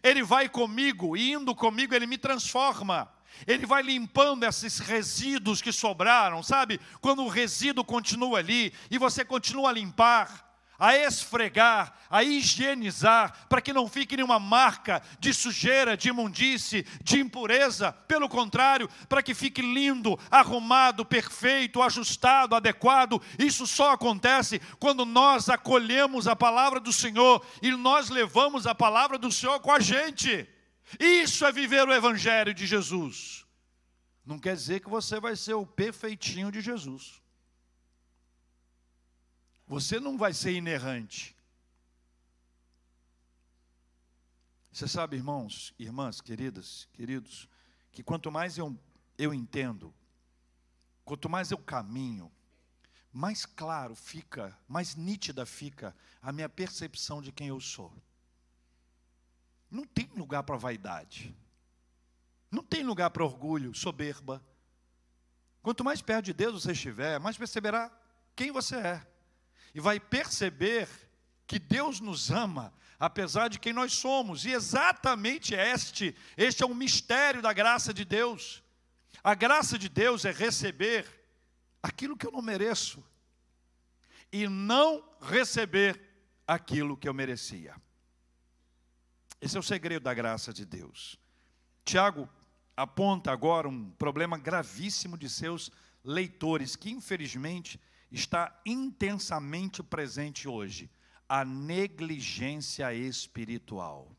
[0.00, 3.12] Ele vai comigo, e indo comigo, ele me transforma.
[3.44, 6.80] Ele vai limpando esses resíduos que sobraram, sabe?
[7.00, 10.47] Quando o resíduo continua ali e você continua a limpar,
[10.78, 17.18] a esfregar, a higienizar, para que não fique nenhuma marca de sujeira, de imundície, de
[17.18, 17.92] impureza.
[18.06, 23.20] Pelo contrário, para que fique lindo, arrumado, perfeito, ajustado, adequado.
[23.38, 29.18] Isso só acontece quando nós acolhemos a palavra do Senhor e nós levamos a palavra
[29.18, 30.48] do Senhor com a gente.
[31.00, 33.44] Isso é viver o Evangelho de Jesus.
[34.24, 37.20] Não quer dizer que você vai ser o perfeitinho de Jesus.
[39.68, 41.36] Você não vai ser inerrante.
[44.72, 47.46] Você sabe, irmãos, irmãs, queridas, queridos,
[47.92, 48.78] que quanto mais eu,
[49.18, 49.94] eu entendo,
[51.04, 52.32] quanto mais eu caminho,
[53.12, 57.92] mais claro fica, mais nítida fica a minha percepção de quem eu sou.
[59.70, 61.36] Não tem lugar para vaidade.
[62.50, 64.42] Não tem lugar para orgulho, soberba.
[65.60, 67.92] Quanto mais perto de Deus você estiver, mais perceberá
[68.34, 69.17] quem você é.
[69.74, 70.88] E vai perceber
[71.46, 74.44] que Deus nos ama, apesar de quem nós somos.
[74.44, 78.62] E exatamente este, este é o mistério da graça de Deus.
[79.22, 81.06] A graça de Deus é receber
[81.82, 83.02] aquilo que eu não mereço
[84.32, 86.00] e não receber
[86.46, 87.74] aquilo que eu merecia.
[89.40, 91.18] Esse é o segredo da graça de Deus.
[91.84, 92.28] Tiago
[92.76, 95.70] aponta agora um problema gravíssimo de seus
[96.04, 100.90] leitores, que infelizmente está intensamente presente hoje:
[101.28, 104.16] a negligência espiritual.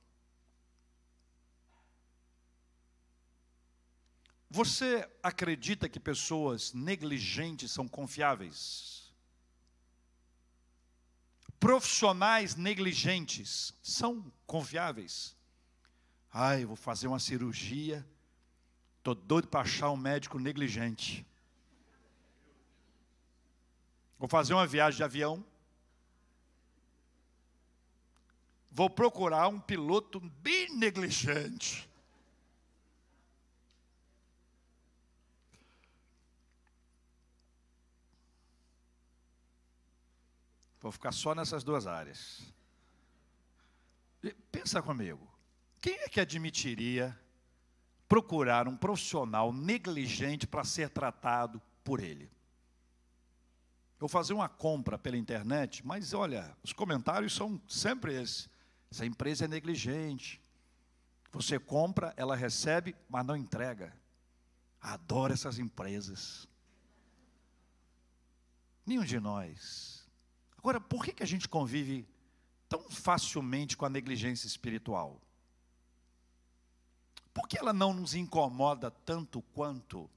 [4.51, 9.13] Você acredita que pessoas negligentes são confiáveis?
[11.59, 15.37] Profissionais negligentes são confiáveis?
[16.31, 18.07] Ai, vou fazer uma cirurgia,
[18.97, 21.27] estou doido para achar um médico negligente.
[24.19, 25.45] Vou fazer uma viagem de avião,
[28.69, 31.89] vou procurar um piloto bem negligente.
[40.81, 42.53] Vou ficar só nessas duas áreas.
[44.51, 45.25] Pensa comigo.
[45.81, 47.17] Quem é que admitiria
[48.07, 52.29] procurar um profissional negligente para ser tratado por ele?
[53.99, 58.49] Eu fazer uma compra pela internet, mas olha, os comentários são sempre esses.
[58.89, 60.41] Essa empresa é negligente.
[61.31, 63.93] Você compra, ela recebe, mas não entrega.
[64.81, 66.47] Adoro essas empresas.
[68.85, 69.99] Nenhum de nós
[70.59, 72.05] Agora, por que, que a gente convive
[72.67, 75.21] tão facilmente com a negligência espiritual?
[77.33, 80.09] Por que ela não nos incomoda tanto quanto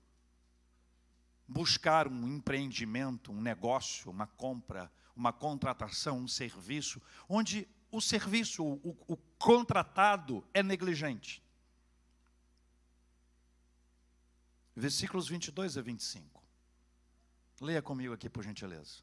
[1.52, 8.96] buscar um empreendimento, um negócio, uma compra, uma contratação, um serviço, onde o serviço, o,
[9.06, 11.42] o contratado é negligente?
[14.74, 16.42] Versículos 22 a 25.
[17.60, 19.02] Leia comigo aqui, por gentileza.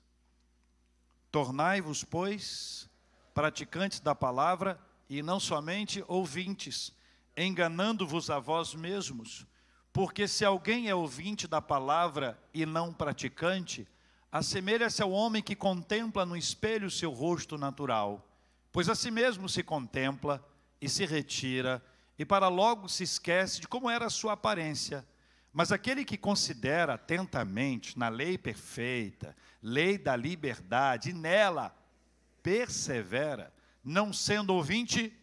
[1.32, 2.90] Tornai-vos, pois,
[3.34, 6.92] praticantes da palavra e não somente ouvintes,
[7.38, 9.46] enganando-vos a vós mesmos.
[10.00, 13.86] Porque se alguém é ouvinte da palavra e não praticante,
[14.32, 18.26] assemelha-se ao homem que contempla no espelho seu rosto natural,
[18.72, 20.42] pois a si mesmo se contempla
[20.80, 21.84] e se retira,
[22.18, 25.06] e para logo se esquece de como era a sua aparência.
[25.52, 31.76] Mas aquele que considera atentamente na lei perfeita, lei da liberdade, e nela
[32.42, 35.14] persevera, não sendo ouvinte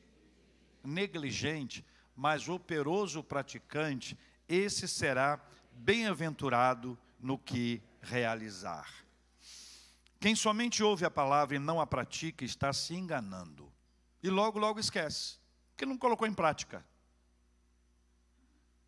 [0.84, 1.82] negligente,
[2.14, 5.40] mas operoso praticante, esse será
[5.72, 8.88] bem-aventurado no que realizar.
[10.18, 13.72] Quem somente ouve a palavra e não a pratica está se enganando.
[14.22, 15.38] E logo, logo esquece,
[15.76, 16.84] que não colocou em prática.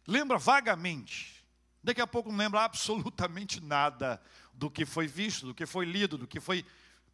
[0.07, 1.45] Lembra vagamente.
[1.83, 4.21] Daqui a pouco não lembra absolutamente nada
[4.55, 6.65] do que foi visto, do que foi lido, do que foi.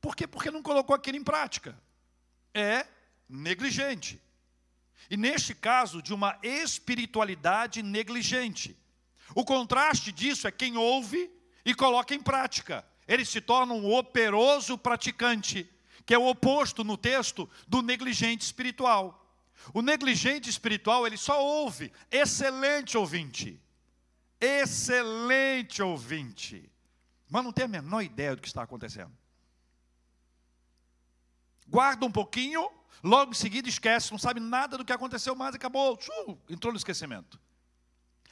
[0.00, 0.26] Por quê?
[0.26, 1.78] Porque não colocou aquilo em prática.
[2.52, 2.87] É
[3.28, 4.22] negligente.
[5.11, 8.76] E neste caso, de uma espiritualidade negligente.
[9.35, 11.30] O contraste disso é quem ouve
[11.64, 12.85] e coloca em prática.
[13.07, 15.70] Ele se torna um operoso praticante,
[16.07, 19.20] que é o oposto no texto do negligente espiritual.
[19.72, 23.61] O negligente espiritual, ele só ouve, excelente ouvinte.
[24.40, 26.70] Excelente ouvinte
[27.35, 29.11] mas não tem a menor ideia do que está acontecendo.
[31.66, 32.70] Guarda um pouquinho,
[33.02, 36.78] logo em seguida esquece, não sabe nada do que aconteceu mais, acabou, uh, entrou no
[36.78, 37.38] esquecimento.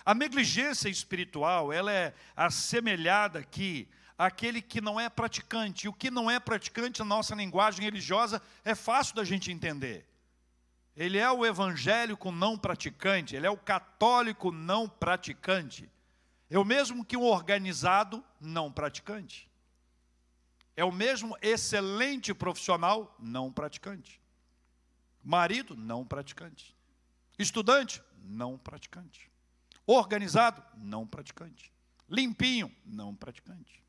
[0.05, 5.87] A negligência espiritual, ela é assemelhada aqui àquele que não é praticante.
[5.87, 10.07] E o que não é praticante na nossa linguagem religiosa é fácil da gente entender.
[10.97, 15.91] Ele é o evangélico não praticante, ele é o católico não praticante.
[16.51, 19.51] É o mesmo que um organizado não praticante.
[20.77, 24.22] É o mesmo excelente profissional não praticante.
[25.23, 26.77] Marido não praticante.
[27.39, 29.31] Estudante não praticante.
[29.87, 31.73] Organizado não praticante.
[32.09, 33.83] Limpinho não praticante.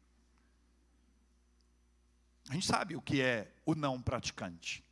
[2.49, 4.83] A gente sabe o que é o não praticante.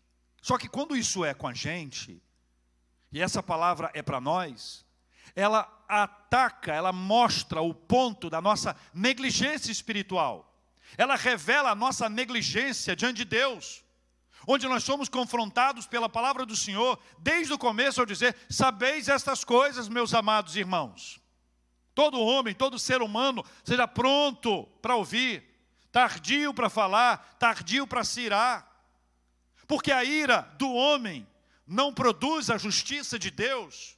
[0.41, 2.21] Só que quando isso é com a gente,
[3.11, 4.85] e essa palavra é para nós,
[5.35, 10.47] ela ataca, ela mostra o ponto da nossa negligência espiritual.
[10.97, 13.83] Ela revela a nossa negligência diante de Deus.
[14.47, 19.43] Onde nós somos confrontados pela palavra do Senhor, desde o começo ao dizer: Sabeis estas
[19.43, 21.19] coisas, meus amados irmãos.
[21.93, 25.43] Todo homem, todo ser humano, seja pronto para ouvir,
[25.91, 28.67] tardio para falar, tardio para se irar.
[29.67, 31.27] Porque a ira do homem
[31.67, 33.97] não produz a justiça de Deus.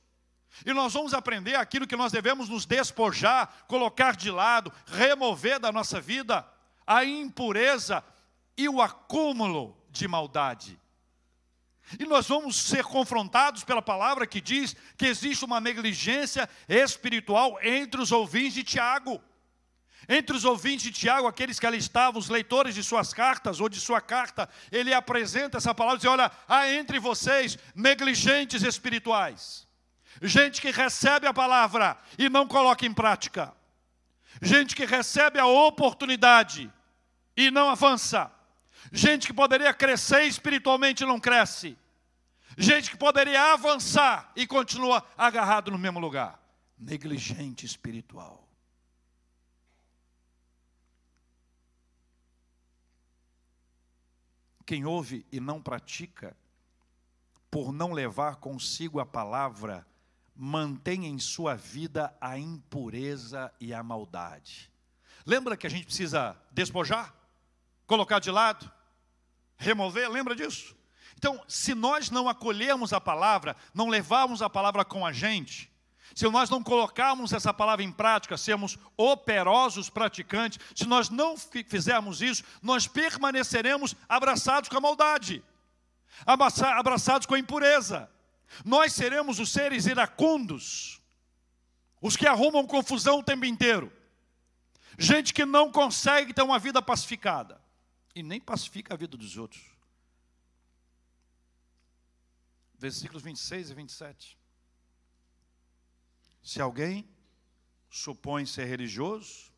[0.65, 5.71] E nós vamos aprender aquilo que nós devemos nos despojar, colocar de lado, remover da
[5.71, 6.47] nossa vida
[6.85, 8.03] a impureza
[8.55, 10.77] e o acúmulo de maldade.
[11.99, 18.01] E nós vamos ser confrontados pela palavra que diz que existe uma negligência espiritual entre
[18.01, 19.21] os ouvintes de Tiago.
[20.09, 23.69] Entre os ouvintes de Tiago, aqueles que ali estavam, os leitores de suas cartas ou
[23.69, 29.65] de sua carta, ele apresenta essa palavra e diz: Olha, há entre vocês negligentes espirituais,
[30.21, 33.53] gente que recebe a palavra e não coloca em prática,
[34.41, 36.69] gente que recebe a oportunidade
[37.37, 38.29] e não avança,
[38.91, 41.77] gente que poderia crescer espiritualmente não cresce,
[42.57, 46.39] gente que poderia avançar e continua agarrado no mesmo lugar.
[46.77, 48.47] Negligente espiritual.
[54.65, 56.35] Quem ouve e não pratica,
[57.51, 59.85] por não levar consigo a palavra,
[60.35, 64.71] mantém em sua vida a impureza e a maldade.
[65.25, 67.13] Lembra que a gente precisa despojar?
[67.85, 68.71] Colocar de lado?
[69.63, 70.09] Remover?
[70.09, 70.75] Lembra disso?
[71.17, 75.71] Então, se nós não acolhermos a palavra, não levarmos a palavra com a gente,
[76.13, 82.21] se nós não colocarmos essa palavra em prática, sermos operosos praticantes, se nós não fizermos
[82.21, 85.41] isso, nós permaneceremos abraçados com a maldade,
[86.25, 88.09] abraçados com a impureza.
[88.65, 91.01] Nós seremos os seres iracundos,
[92.01, 93.91] os que arrumam confusão o tempo inteiro.
[94.99, 97.62] Gente que não consegue ter uma vida pacificada
[98.15, 99.63] e nem pacifica a vida dos outros.
[102.77, 104.37] Versículos 26 e 27.
[106.41, 107.07] Se alguém
[107.89, 109.51] supõe ser religioso,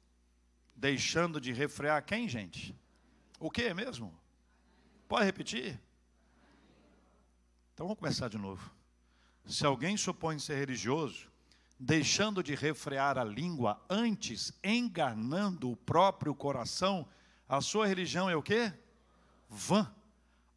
[0.76, 2.76] deixando de refrear quem, gente?
[3.40, 4.14] O que mesmo?
[5.08, 5.80] Pode repetir?
[7.74, 8.72] Então vamos começar de novo.
[9.46, 11.30] Se alguém supõe ser religioso,
[11.80, 17.08] deixando de refrear a língua, antes enganando o próprio coração,
[17.48, 18.74] a sua religião é o quê?
[19.50, 19.94] Vã.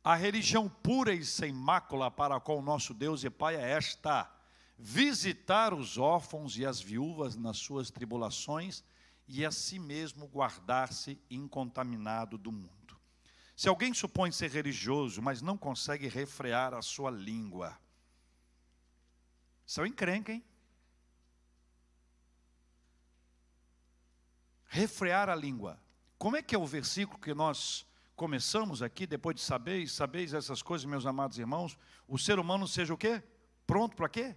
[0.02, 4.30] A religião pura e sem mácula para a qual nosso Deus e Pai é esta:
[4.78, 8.82] visitar os órfãos e as viúvas nas suas tribulações
[9.26, 12.98] e a si mesmo guardar-se incontaminado do mundo.
[13.54, 17.78] Se alguém supõe ser religioso, mas não consegue refrear a sua língua,
[19.66, 20.42] são encrenca, hein?
[24.64, 25.78] Refrear a língua.
[26.18, 30.60] Como é que é o versículo que nós começamos aqui, depois de sabeis, sabeis essas
[30.60, 33.22] coisas, meus amados irmãos, o ser humano seja o quê?
[33.64, 34.36] Pronto para quê?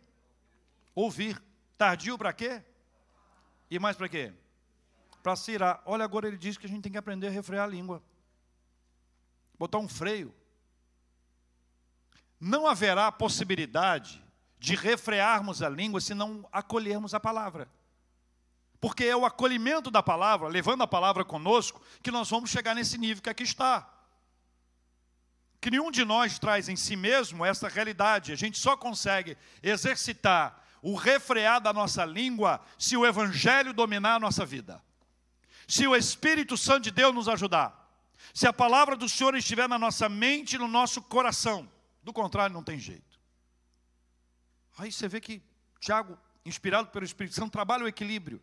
[0.93, 1.41] Ouvir.
[1.77, 2.63] Tardio para quê?
[3.71, 4.31] E mais para quê?
[5.23, 5.81] Para se irar.
[5.83, 8.03] Olha, agora ele diz que a gente tem que aprender a refrear a língua.
[9.57, 10.31] Botar um freio.
[12.39, 14.23] Não haverá possibilidade
[14.59, 17.67] de refrearmos a língua se não acolhermos a palavra.
[18.81, 22.97] Porque é o acolhimento da palavra, levando a palavra conosco, que nós vamos chegar nesse
[22.97, 23.87] nível que aqui está.
[25.61, 28.31] Que nenhum de nós traz em si mesmo essa realidade.
[28.31, 34.19] A gente só consegue exercitar o refrear da nossa língua se o Evangelho dominar a
[34.19, 34.83] nossa vida.
[35.67, 37.77] Se o Espírito Santo de Deus nos ajudar.
[38.33, 41.71] Se a palavra do Senhor estiver na nossa mente e no nosso coração.
[42.01, 43.19] Do contrário, não tem jeito.
[44.75, 45.39] Aí você vê que
[45.79, 48.41] Tiago, inspirado pelo Espírito Santo, trabalha o equilíbrio.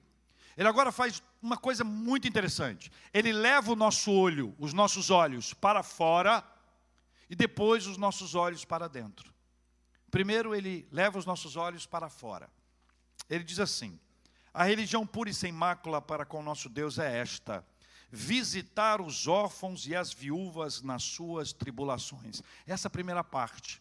[0.59, 2.91] Ele agora faz uma coisa muito interessante.
[3.15, 6.45] Ele leva o nosso olho, os nossos olhos para fora
[7.31, 9.33] e depois os nossos olhos para dentro.
[10.11, 12.51] Primeiro, ele leva os nossos olhos para fora.
[13.31, 14.01] Ele diz assim:
[14.53, 17.65] A religião pura e sem mácula para com nosso Deus é esta:
[18.11, 22.43] visitar os órfãos e as viúvas nas suas tribulações.
[22.67, 23.81] Essa é a primeira parte.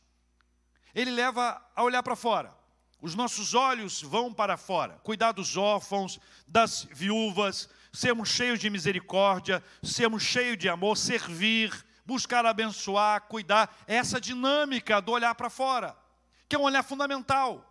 [0.93, 2.53] Ele leva a olhar para fora.
[3.02, 5.00] Os nossos olhos vão para fora.
[5.04, 12.45] Cuidar dos órfãos, das viúvas, sermos cheios de misericórdia, sermos cheios de amor, servir, buscar
[12.45, 13.76] abençoar, cuidar.
[13.86, 15.95] Essa dinâmica do olhar para fora
[16.48, 17.64] que é um olhar fundamental.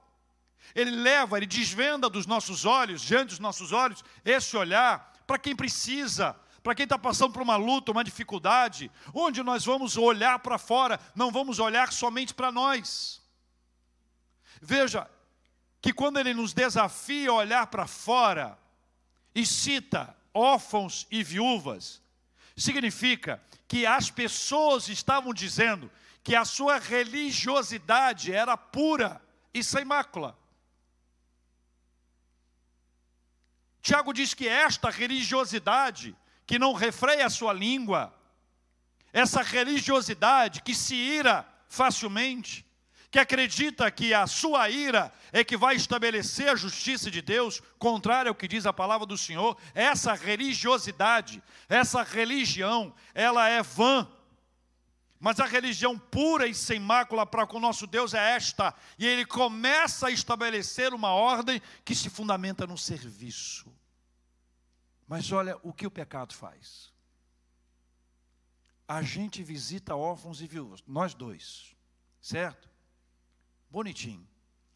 [0.74, 5.54] Ele leva, ele desvenda dos nossos olhos, diante dos nossos olhos, esse olhar para quem
[5.54, 10.58] precisa, para quem está passando por uma luta, uma dificuldade, onde nós vamos olhar para
[10.58, 13.22] fora, não vamos olhar somente para nós.
[14.60, 15.08] Veja
[15.86, 18.58] que quando ele nos desafia a olhar para fora
[19.32, 22.02] e cita órfãos e viúvas,
[22.56, 25.92] Significa que as pessoas estavam dizendo
[26.24, 29.22] que a sua religiosidade era pura
[29.52, 30.36] e sem mácula.
[33.82, 36.16] Tiago diz que esta religiosidade,
[36.46, 38.12] que não refreia a sua língua,
[39.12, 42.65] essa religiosidade que se ira facilmente,
[43.16, 48.28] que acredita que a sua ira é que vai estabelecer a justiça de Deus, contrário
[48.28, 54.06] ao que diz a palavra do Senhor, essa religiosidade, essa religião, ela é vã.
[55.18, 59.06] Mas a religião pura e sem mácula para com o nosso Deus é esta, e
[59.06, 63.74] ele começa a estabelecer uma ordem que se fundamenta no serviço.
[65.08, 66.92] Mas olha o que o pecado faz.
[68.86, 71.74] A gente visita órfãos e viúvas, nós dois,
[72.20, 72.65] certo?
[73.70, 74.26] Bonitinho.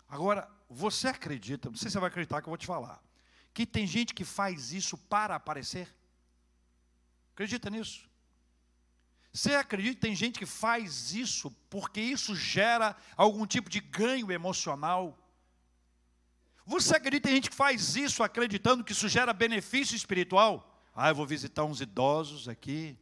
[0.09, 3.03] Agora, você acredita, não sei se você vai acreditar que eu vou te falar,
[3.53, 5.89] que tem gente que faz isso para aparecer?
[7.33, 8.09] Acredita nisso?
[9.33, 14.31] Você acredita que tem gente que faz isso porque isso gera algum tipo de ganho
[14.33, 15.17] emocional?
[16.67, 20.85] Você acredita tem gente que faz isso acreditando que isso gera benefício espiritual?
[20.95, 22.99] Ah, eu vou visitar uns idosos aqui.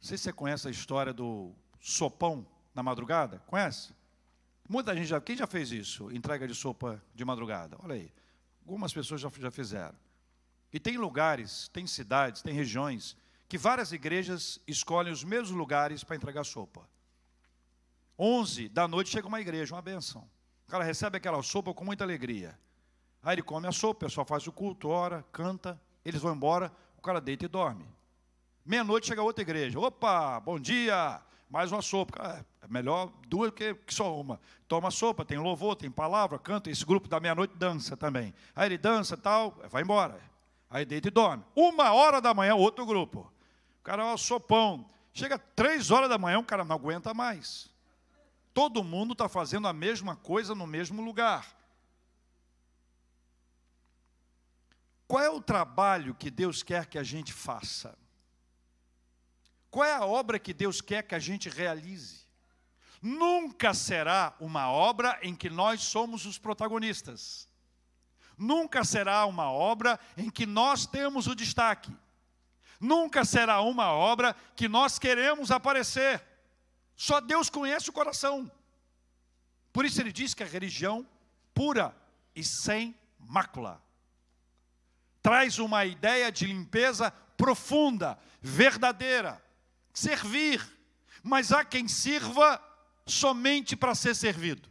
[0.00, 2.46] Não sei se você conhece a história do sopão
[2.76, 3.42] na madrugada?
[3.46, 3.94] Conhece?
[4.68, 5.20] Muita gente já.
[5.20, 6.12] Quem já fez isso?
[6.12, 7.76] Entrega de sopa de madrugada.
[7.82, 8.12] Olha aí.
[8.60, 9.96] Algumas pessoas já, já fizeram.
[10.72, 13.16] E tem lugares, tem cidades, tem regiões
[13.48, 16.86] que várias igrejas escolhem os mesmos lugares para entregar sopa.
[18.18, 20.28] 11 da noite chega uma igreja, uma benção.
[20.66, 22.58] O cara recebe aquela sopa com muita alegria.
[23.22, 26.72] Aí ele come a sopa, o pessoal faz o culto, ora, canta, eles vão embora,
[26.98, 27.86] o cara deita e dorme.
[28.64, 29.78] Meia-noite chega outra igreja.
[29.78, 32.44] Opa, bom dia, mais uma sopa.
[32.62, 34.40] É melhor duas que, só uma.
[34.66, 36.70] Toma sopa, tem louvor, tem palavra, canta.
[36.70, 38.34] Esse grupo da meia-noite dança também.
[38.54, 40.20] Aí ele dança tal, vai embora.
[40.68, 41.44] Aí deita e dorme.
[41.54, 43.30] Uma hora da manhã, outro grupo.
[43.80, 44.88] O cara, ó, sopão.
[45.12, 47.70] Chega três horas da manhã, o cara não aguenta mais.
[48.52, 51.56] Todo mundo está fazendo a mesma coisa no mesmo lugar.
[55.06, 57.96] Qual é o trabalho que Deus quer que a gente faça?
[59.76, 62.20] Qual é a obra que Deus quer que a gente realize?
[63.02, 67.46] Nunca será uma obra em que nós somos os protagonistas.
[68.38, 71.94] Nunca será uma obra em que nós temos o destaque.
[72.80, 76.24] Nunca será uma obra que nós queremos aparecer.
[76.96, 78.50] Só Deus conhece o coração.
[79.74, 81.06] Por isso ele diz que a religião
[81.52, 81.94] pura
[82.34, 83.84] e sem mácula
[85.20, 89.44] traz uma ideia de limpeza profunda, verdadeira,
[89.96, 90.62] servir,
[91.22, 92.62] mas há quem sirva
[93.06, 94.68] somente para ser servido.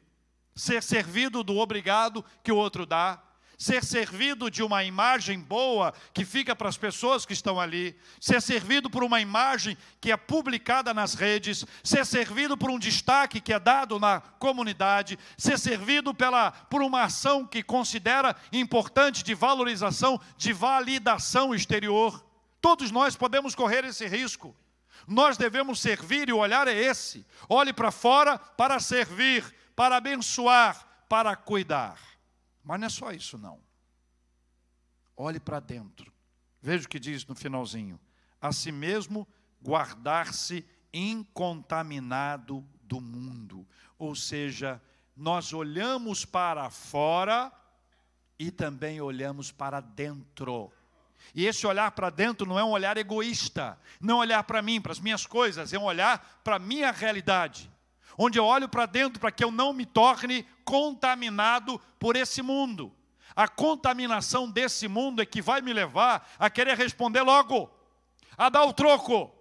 [0.55, 3.21] Ser servido do obrigado que o outro dá,
[3.57, 8.39] ser servido de uma imagem boa que fica para as pessoas que estão ali, ser
[8.39, 13.51] servido por uma imagem que é publicada nas redes, ser servido por um destaque que
[13.51, 20.21] é dado na comunidade, ser servido pela, por uma ação que considera importante de valorização,
[20.37, 22.23] de validação exterior.
[22.61, 24.55] Todos nós podemos correr esse risco.
[25.07, 27.25] Nós devemos servir e o olhar é esse.
[27.47, 29.43] Olhe para fora para servir,
[29.75, 31.99] para abençoar, para cuidar.
[32.63, 33.59] Mas não é só isso, não.
[35.15, 36.11] Olhe para dentro.
[36.61, 37.99] Veja o que diz no finalzinho.
[38.41, 39.27] A si mesmo
[39.61, 43.67] guardar-se incontaminado do mundo.
[43.97, 44.81] Ou seja,
[45.15, 47.51] nós olhamos para fora
[48.37, 50.71] e também olhamos para dentro.
[51.33, 54.79] E esse olhar para dentro não é um olhar egoísta, não é olhar para mim,
[54.79, 57.71] para as minhas coisas, é um olhar para a minha realidade.
[58.17, 62.93] Onde eu olho para dentro para que eu não me torne contaminado por esse mundo.
[63.35, 67.69] A contaminação desse mundo é que vai me levar a querer responder logo,
[68.37, 69.33] a dar o troco,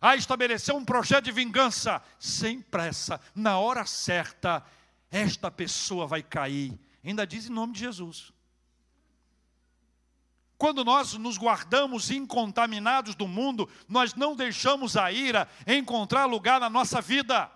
[0.00, 4.64] a estabelecer um projeto de vingança sem pressa, na hora certa,
[5.10, 6.78] esta pessoa vai cair.
[7.04, 8.32] Ainda diz em nome de Jesus.
[10.58, 16.68] Quando nós nos guardamos incontaminados do mundo, nós não deixamos a ira encontrar lugar na
[16.68, 17.48] nossa vida.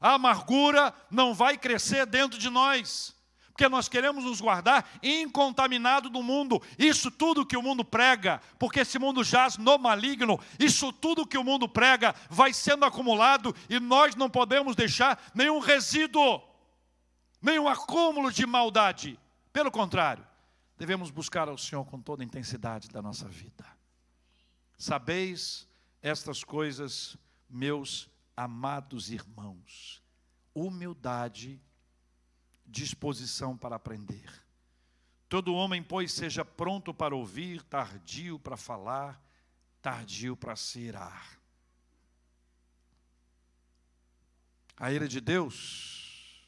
[0.00, 3.14] A amargura não vai crescer dentro de nós,
[3.48, 6.62] porque nós queremos nos guardar incontaminado do mundo.
[6.78, 11.36] Isso tudo que o mundo prega, porque esse mundo jaz no maligno, isso tudo que
[11.36, 16.40] o mundo prega vai sendo acumulado e nós não podemos deixar nenhum resíduo,
[17.42, 19.20] nenhum acúmulo de maldade.
[19.52, 20.29] Pelo contrário,
[20.80, 23.66] devemos buscar ao Senhor com toda a intensidade da nossa vida.
[24.78, 25.68] Sabeis
[26.00, 27.18] estas coisas,
[27.50, 30.02] meus amados irmãos,
[30.54, 31.60] humildade,
[32.64, 34.32] disposição para aprender.
[35.28, 39.22] Todo homem, pois, seja pronto para ouvir, tardio para falar,
[39.82, 41.38] tardio para se irar.
[44.78, 46.42] A ira de Deus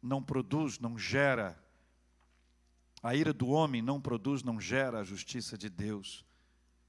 [0.00, 1.62] não produz, não gera.
[3.02, 6.24] A ira do homem não produz, não gera a justiça de Deus.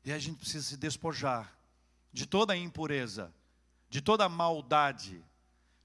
[0.04, 1.58] E a gente precisa se despojar
[2.14, 3.34] de toda a impureza,
[3.90, 5.24] de toda a maldade,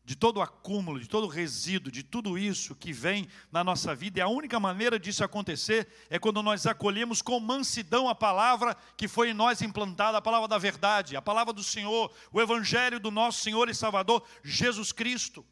[0.05, 3.95] de todo o acúmulo, de todo o resíduo, de tudo isso que vem na nossa
[3.95, 4.19] vida.
[4.19, 9.07] E a única maneira disso acontecer é quando nós acolhemos com mansidão a palavra que
[9.07, 13.11] foi em nós implantada, a palavra da verdade, a palavra do Senhor, o evangelho do
[13.11, 15.45] nosso Senhor e Salvador Jesus Cristo.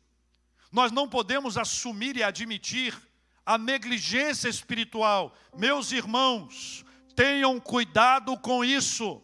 [0.73, 2.97] Nós não podemos assumir e admitir
[3.45, 5.35] a negligência espiritual.
[5.57, 6.85] Meus irmãos,
[7.15, 9.23] tenham cuidado com isso.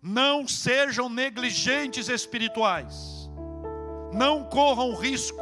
[0.00, 3.28] Não sejam negligentes espirituais
[4.12, 5.38] não corram risco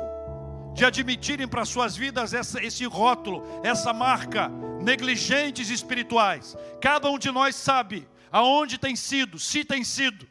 [0.75, 4.49] de admitirem para suas vidas essa, esse rótulo, essa marca,
[4.81, 6.55] negligentes espirituais.
[6.81, 10.29] Cada um de nós sabe aonde tem sido, se tem sido.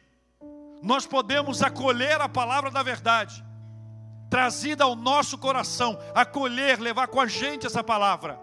[0.82, 3.44] Nós podemos acolher a palavra da verdade,
[4.28, 8.40] trazida ao nosso coração, acolher, levar com a gente essa palavra.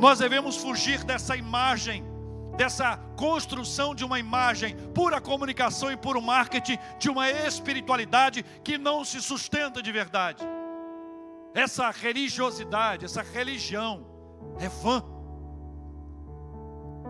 [0.00, 2.10] Nós devemos fugir dessa imagem
[2.60, 9.02] dessa construção de uma imagem, pura comunicação e puro marketing, de uma espiritualidade que não
[9.02, 10.44] se sustenta de verdade.
[11.54, 14.06] Essa religiosidade, essa religião
[14.58, 15.02] é vã.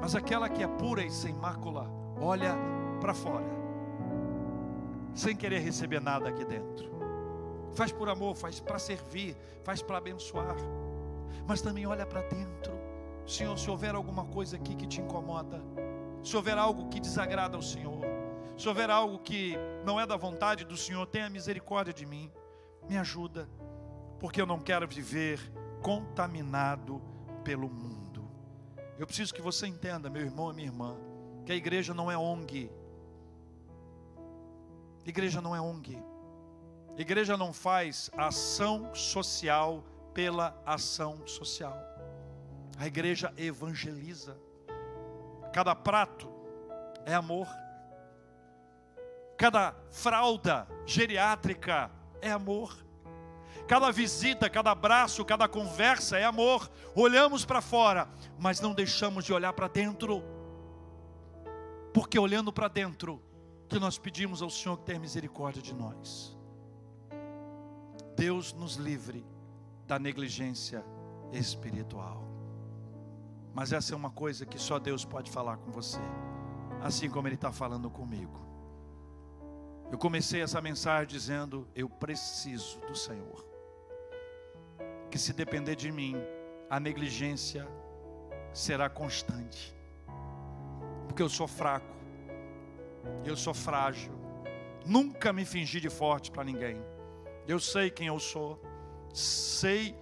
[0.00, 2.56] Mas aquela que é pura e sem mácula, olha
[3.00, 3.50] para fora,
[5.14, 6.99] sem querer receber nada aqui dentro.
[7.74, 10.56] Faz por amor, faz para servir, faz para abençoar,
[11.46, 12.80] mas também olha para dentro
[13.30, 15.62] Senhor, se houver alguma coisa aqui que te incomoda,
[16.22, 18.00] se houver algo que desagrada ao Senhor,
[18.58, 19.54] se houver algo que
[19.84, 22.28] não é da vontade do Senhor, tenha misericórdia de mim,
[22.88, 23.48] me ajuda,
[24.18, 25.40] porque eu não quero viver
[25.80, 27.00] contaminado
[27.44, 28.28] pelo mundo.
[28.98, 30.96] Eu preciso que você entenda, meu irmão e minha irmã,
[31.46, 32.68] que a igreja não é ONG.
[35.06, 36.02] Igreja não é ONG.
[36.96, 41.76] Igreja não faz ação social pela ação social.
[42.78, 44.36] A igreja evangeliza.
[45.52, 46.28] Cada prato
[47.04, 47.46] é amor.
[49.36, 52.76] Cada fralda geriátrica é amor.
[53.66, 56.70] Cada visita, cada abraço, cada conversa é amor.
[56.94, 60.22] Olhamos para fora, mas não deixamos de olhar para dentro.
[61.94, 63.22] Porque olhando para dentro,
[63.68, 66.36] que nós pedimos ao Senhor que tenha misericórdia de nós.
[68.20, 69.24] Deus nos livre
[69.86, 70.84] da negligência
[71.32, 72.22] espiritual.
[73.54, 76.02] Mas essa é uma coisa que só Deus pode falar com você,
[76.82, 78.38] assim como Ele está falando comigo.
[79.90, 83.42] Eu comecei essa mensagem dizendo: Eu preciso do Senhor.
[85.10, 86.14] Que se depender de mim,
[86.68, 87.66] a negligência
[88.52, 89.74] será constante,
[91.08, 91.96] porque eu sou fraco,
[93.24, 94.12] eu sou frágil,
[94.84, 96.89] nunca me fingi de forte para ninguém.
[97.50, 98.62] Eu sei quem eu sou,
[99.12, 99.96] sei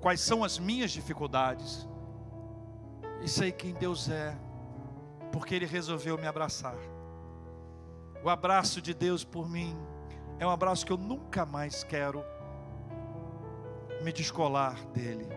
[0.00, 1.86] quais são as minhas dificuldades
[3.22, 4.36] e sei quem Deus é,
[5.30, 6.74] porque Ele resolveu me abraçar.
[8.20, 9.78] O abraço de Deus por mim
[10.40, 12.24] é um abraço que eu nunca mais quero
[14.02, 15.28] me descolar dele.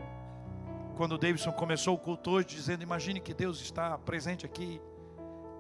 [0.97, 4.82] Quando Davidson começou o culto hoje, dizendo: Imagine que Deus está presente aqui.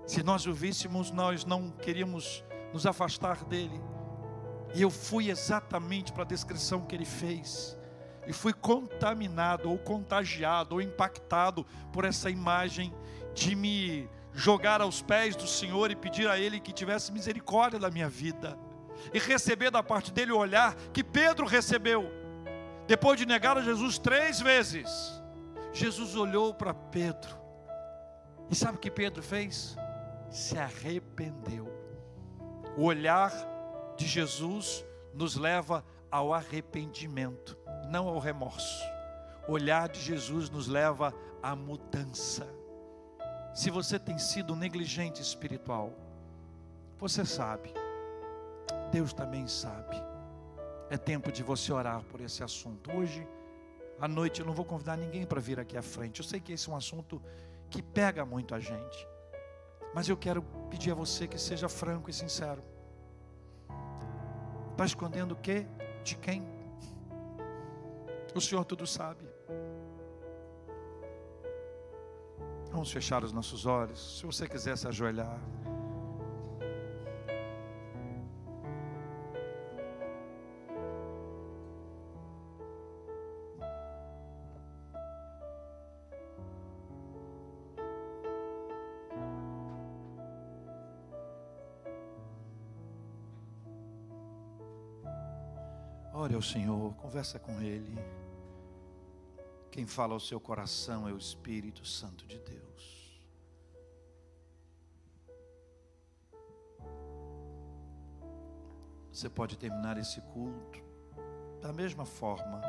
[0.07, 2.43] Se nós o víssemos, nós não queríamos
[2.73, 3.79] nos afastar dele.
[4.73, 7.77] E eu fui exatamente para a descrição que ele fez
[8.27, 12.93] e fui contaminado ou contagiado ou impactado por essa imagem
[13.33, 17.89] de me jogar aos pés do Senhor e pedir a Ele que tivesse misericórdia da
[17.89, 18.57] minha vida
[19.13, 22.09] e receber da parte dele o olhar que Pedro recebeu
[22.87, 24.89] depois de negar a Jesus três vezes.
[25.73, 27.35] Jesus olhou para Pedro
[28.49, 29.75] e sabe o que Pedro fez?
[30.29, 31.71] Se arrependeu.
[32.77, 33.31] O olhar
[34.01, 34.83] de Jesus
[35.13, 37.55] nos leva ao arrependimento
[37.87, 38.83] não ao remorso.
[39.47, 42.47] O olhar de Jesus nos leva à mudança.
[43.53, 45.93] Se você tem sido negligente espiritual,
[46.97, 47.71] você sabe,
[48.91, 49.95] Deus também sabe.
[50.89, 52.91] É tempo de você orar por esse assunto.
[52.91, 53.27] Hoje,
[53.99, 56.21] à noite, eu não vou convidar ninguém para vir aqui à frente.
[56.21, 57.21] Eu sei que esse é um assunto
[57.69, 59.07] que pega muito a gente.
[59.93, 60.41] Mas eu quero
[60.71, 62.70] pedir a você que seja franco e sincero.
[64.81, 65.67] Está escondendo o quê?
[66.03, 66.43] De quem?
[68.33, 69.29] O Senhor tudo sabe.
[72.71, 74.17] Vamos fechar os nossos olhos.
[74.17, 75.39] Se você quiser se ajoelhar.
[96.21, 97.97] Ore ao Senhor, conversa com Ele.
[99.71, 103.19] Quem fala ao seu coração é o Espírito Santo de Deus.
[109.11, 110.79] Você pode terminar esse culto
[111.59, 112.61] da mesma forma.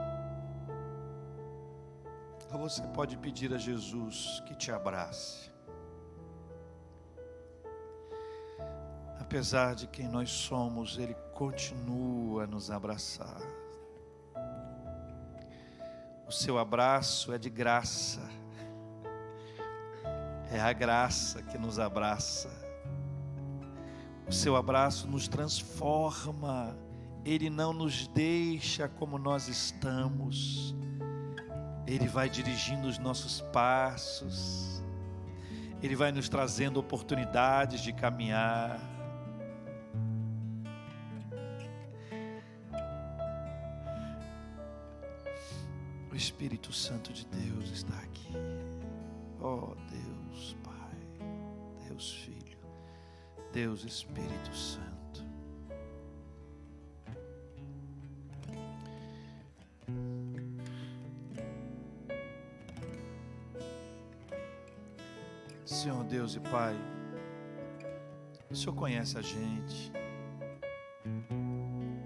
[2.55, 5.52] Ou você pode pedir a Jesus que te abrace.
[9.33, 13.41] Apesar de quem nós somos, Ele continua a nos abraçar.
[16.29, 18.21] O seu abraço é de graça.
[20.51, 22.51] É a graça que nos abraça.
[24.29, 26.77] O seu abraço nos transforma.
[27.25, 30.75] Ele não nos deixa como nós estamos.
[31.87, 34.85] Ele vai dirigindo os nossos passos.
[35.83, 38.92] Ele vai nos trazendo oportunidades de caminhar.
[46.23, 48.33] Espírito Santo de Deus está aqui.
[49.41, 51.27] Oh Deus Pai,
[51.89, 52.59] Deus Filho,
[53.53, 55.27] Deus Espírito Santo.
[65.65, 66.77] Senhor Deus e Pai,
[68.49, 69.93] o Senhor conhece a gente,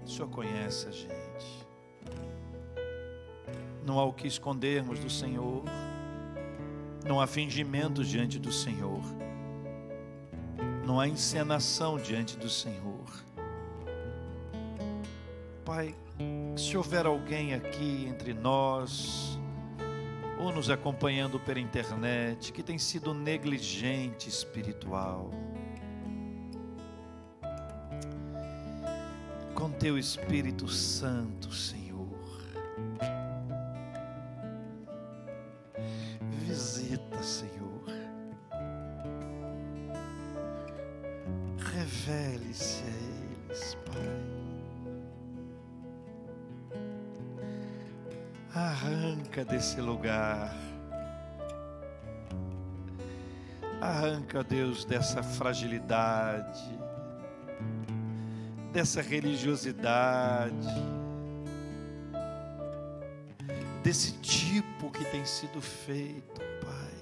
[0.03, 1.66] o Senhor conhece a gente
[3.87, 5.63] não há o que escondermos do Senhor,
[7.05, 9.01] não há fingimento diante do Senhor,
[10.85, 13.05] não há encenação diante do Senhor.
[15.63, 15.95] Pai,
[16.57, 19.39] se houver alguém aqui entre nós,
[20.37, 25.31] ou nos acompanhando pela internet, que tem sido negligente espiritual,
[29.55, 31.86] com teu Espírito Santo, Senhor
[54.77, 56.77] Deus, dessa fragilidade,
[58.71, 60.67] dessa religiosidade,
[63.81, 66.93] desse tipo que tem sido feito, Pai.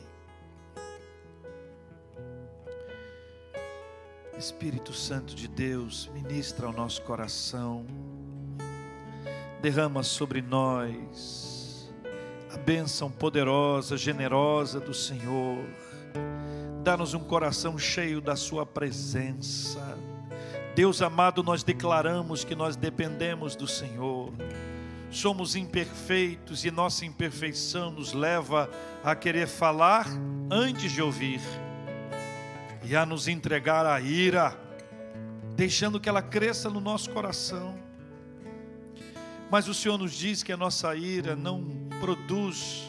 [4.37, 7.85] Espírito Santo de Deus, ministra ao nosso coração,
[9.61, 11.91] derrama sobre nós
[12.53, 15.65] a bênção poderosa, generosa do Senhor.
[16.95, 19.97] Dá-nos um coração cheio da Sua presença.
[20.73, 24.31] Deus amado, nós declaramos que nós dependemos do Senhor.
[25.11, 28.69] Somos imperfeitos e nossa imperfeição nos leva
[29.03, 30.07] a querer falar
[30.49, 31.41] antes de ouvir
[32.85, 34.57] e a nos entregar à ira,
[35.53, 37.77] deixando que ela cresça no nosso coração.
[39.51, 42.85] Mas o Senhor nos diz que a nossa ira não produz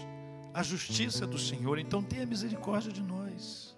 [0.54, 1.76] a justiça do Senhor.
[1.76, 3.74] Então tenha misericórdia de nós.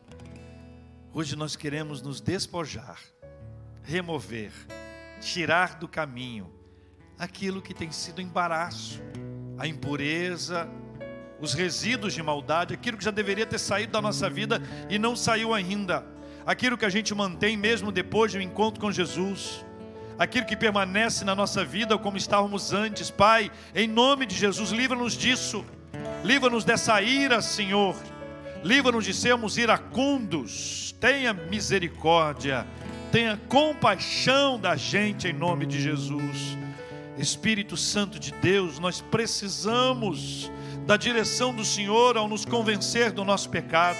[1.13, 2.99] Hoje nós queremos nos despojar,
[3.83, 4.53] remover,
[5.21, 6.53] tirar do caminho
[7.19, 9.01] aquilo que tem sido embaraço,
[9.59, 10.69] a impureza,
[11.41, 15.17] os resíduos de maldade, aquilo que já deveria ter saído da nossa vida e não
[15.17, 16.05] saiu ainda,
[16.47, 19.65] aquilo que a gente mantém mesmo depois de um encontro com Jesus
[20.19, 23.11] aquilo que permanece na nossa vida como estávamos antes.
[23.11, 25.65] Pai, em nome de Jesus, livra-nos disso.
[26.25, 27.95] Livra-nos dessa ira, Senhor.
[28.63, 30.95] Livra-nos de sermos iracundos.
[31.01, 32.67] Tenha misericórdia.
[33.13, 36.59] Tenha compaixão da gente em nome de Jesus.
[37.17, 40.51] Espírito Santo de Deus, nós precisamos
[40.87, 43.99] da direção do Senhor ao nos convencer do nosso pecado,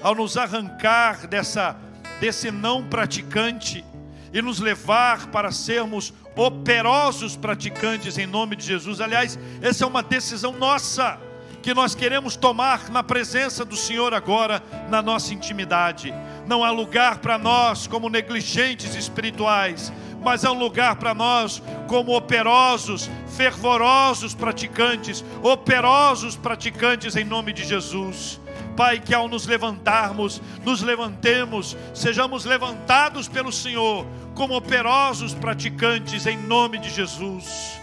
[0.00, 1.76] ao nos arrancar dessa
[2.20, 3.84] desse não praticante
[4.32, 9.00] e nos levar para sermos operosos praticantes em nome de Jesus.
[9.00, 11.18] Aliás, essa é uma decisão nossa
[11.62, 14.60] que nós queremos tomar na presença do Senhor agora,
[14.90, 16.12] na nossa intimidade.
[16.46, 22.16] Não há lugar para nós como negligentes espirituais, mas há um lugar para nós como
[22.16, 28.40] operosos, fervorosos praticantes, operosos praticantes em nome de Jesus.
[28.76, 34.04] Pai, que ao nos levantarmos, nos levantemos, sejamos levantados pelo Senhor
[34.34, 37.80] como operosos praticantes em nome de Jesus.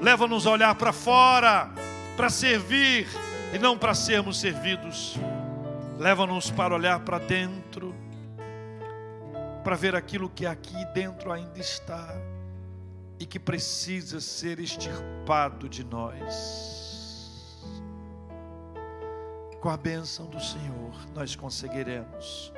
[0.00, 1.70] Leva-nos a olhar para fora,
[2.18, 3.06] para servir
[3.54, 5.14] e não para sermos servidos.
[5.96, 7.94] Leva-nos para olhar para dentro,
[9.62, 12.12] para ver aquilo que aqui dentro ainda está.
[13.20, 17.58] e que precisa ser extirpado de nós.
[19.60, 22.52] Com a bênção do Senhor, nós conseguiremos.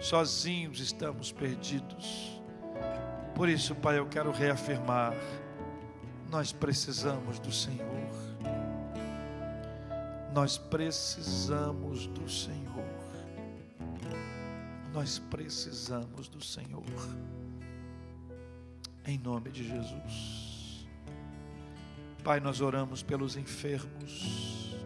[0.00, 2.42] Sozinhos estamos perdidos.
[3.36, 5.14] Por isso, Pai, eu quero reafirmar:
[6.28, 8.29] nós precisamos do Senhor.
[10.32, 12.84] Nós precisamos do Senhor.
[14.92, 16.84] Nós precisamos do Senhor
[19.10, 20.86] em nome de Jesus.
[22.22, 24.76] Pai, nós oramos pelos enfermos,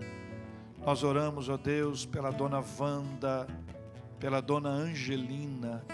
[0.85, 3.47] nós oramos, ó Deus, pela dona Wanda,
[4.21, 5.85] pela dona Angelina,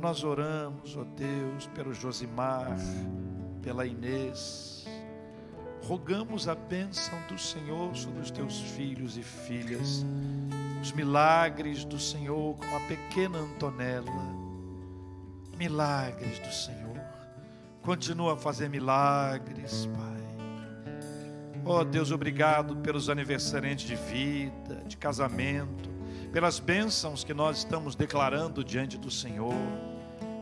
[0.00, 2.76] nós oramos, ó Deus, pelo Josimar,
[3.62, 4.77] pela Inês,
[5.88, 10.04] rogamos a bênção do Senhor sobre os teus filhos e filhas,
[10.82, 14.36] os milagres do Senhor, como a pequena Antonella,
[15.56, 16.88] milagres do Senhor
[17.88, 21.62] Continua a fazer milagres, Pai.
[21.64, 25.88] Oh Deus, obrigado pelos aniversariantes de vida, de casamento,
[26.30, 29.54] pelas bênçãos que nós estamos declarando diante do Senhor,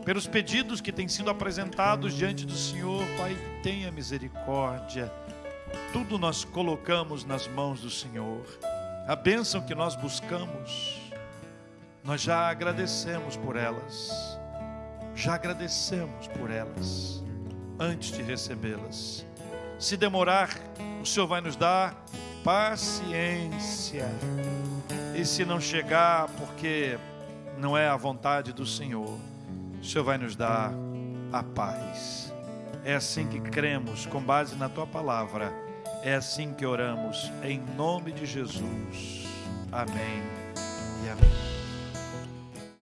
[0.03, 5.09] pelos pedidos que têm sido apresentados diante do Senhor, Pai, tenha misericórdia.
[5.93, 8.45] Tudo nós colocamos nas mãos do Senhor.
[9.07, 11.01] A bênção que nós buscamos,
[12.03, 14.37] nós já agradecemos por elas.
[15.15, 17.23] Já agradecemos por elas
[17.79, 19.25] antes de recebê-las.
[19.79, 20.49] Se demorar,
[21.01, 21.95] o Senhor vai nos dar
[22.43, 24.07] paciência.
[25.15, 26.97] E se não chegar, porque
[27.57, 29.17] não é a vontade do Senhor,
[29.79, 30.71] o Senhor vai nos dar
[31.31, 32.26] a paz.
[32.87, 35.53] É assim que cremos, com base na tua palavra.
[36.03, 39.27] É assim que oramos, em nome de Jesus.
[39.73, 40.23] Amém
[41.03, 41.46] e amém.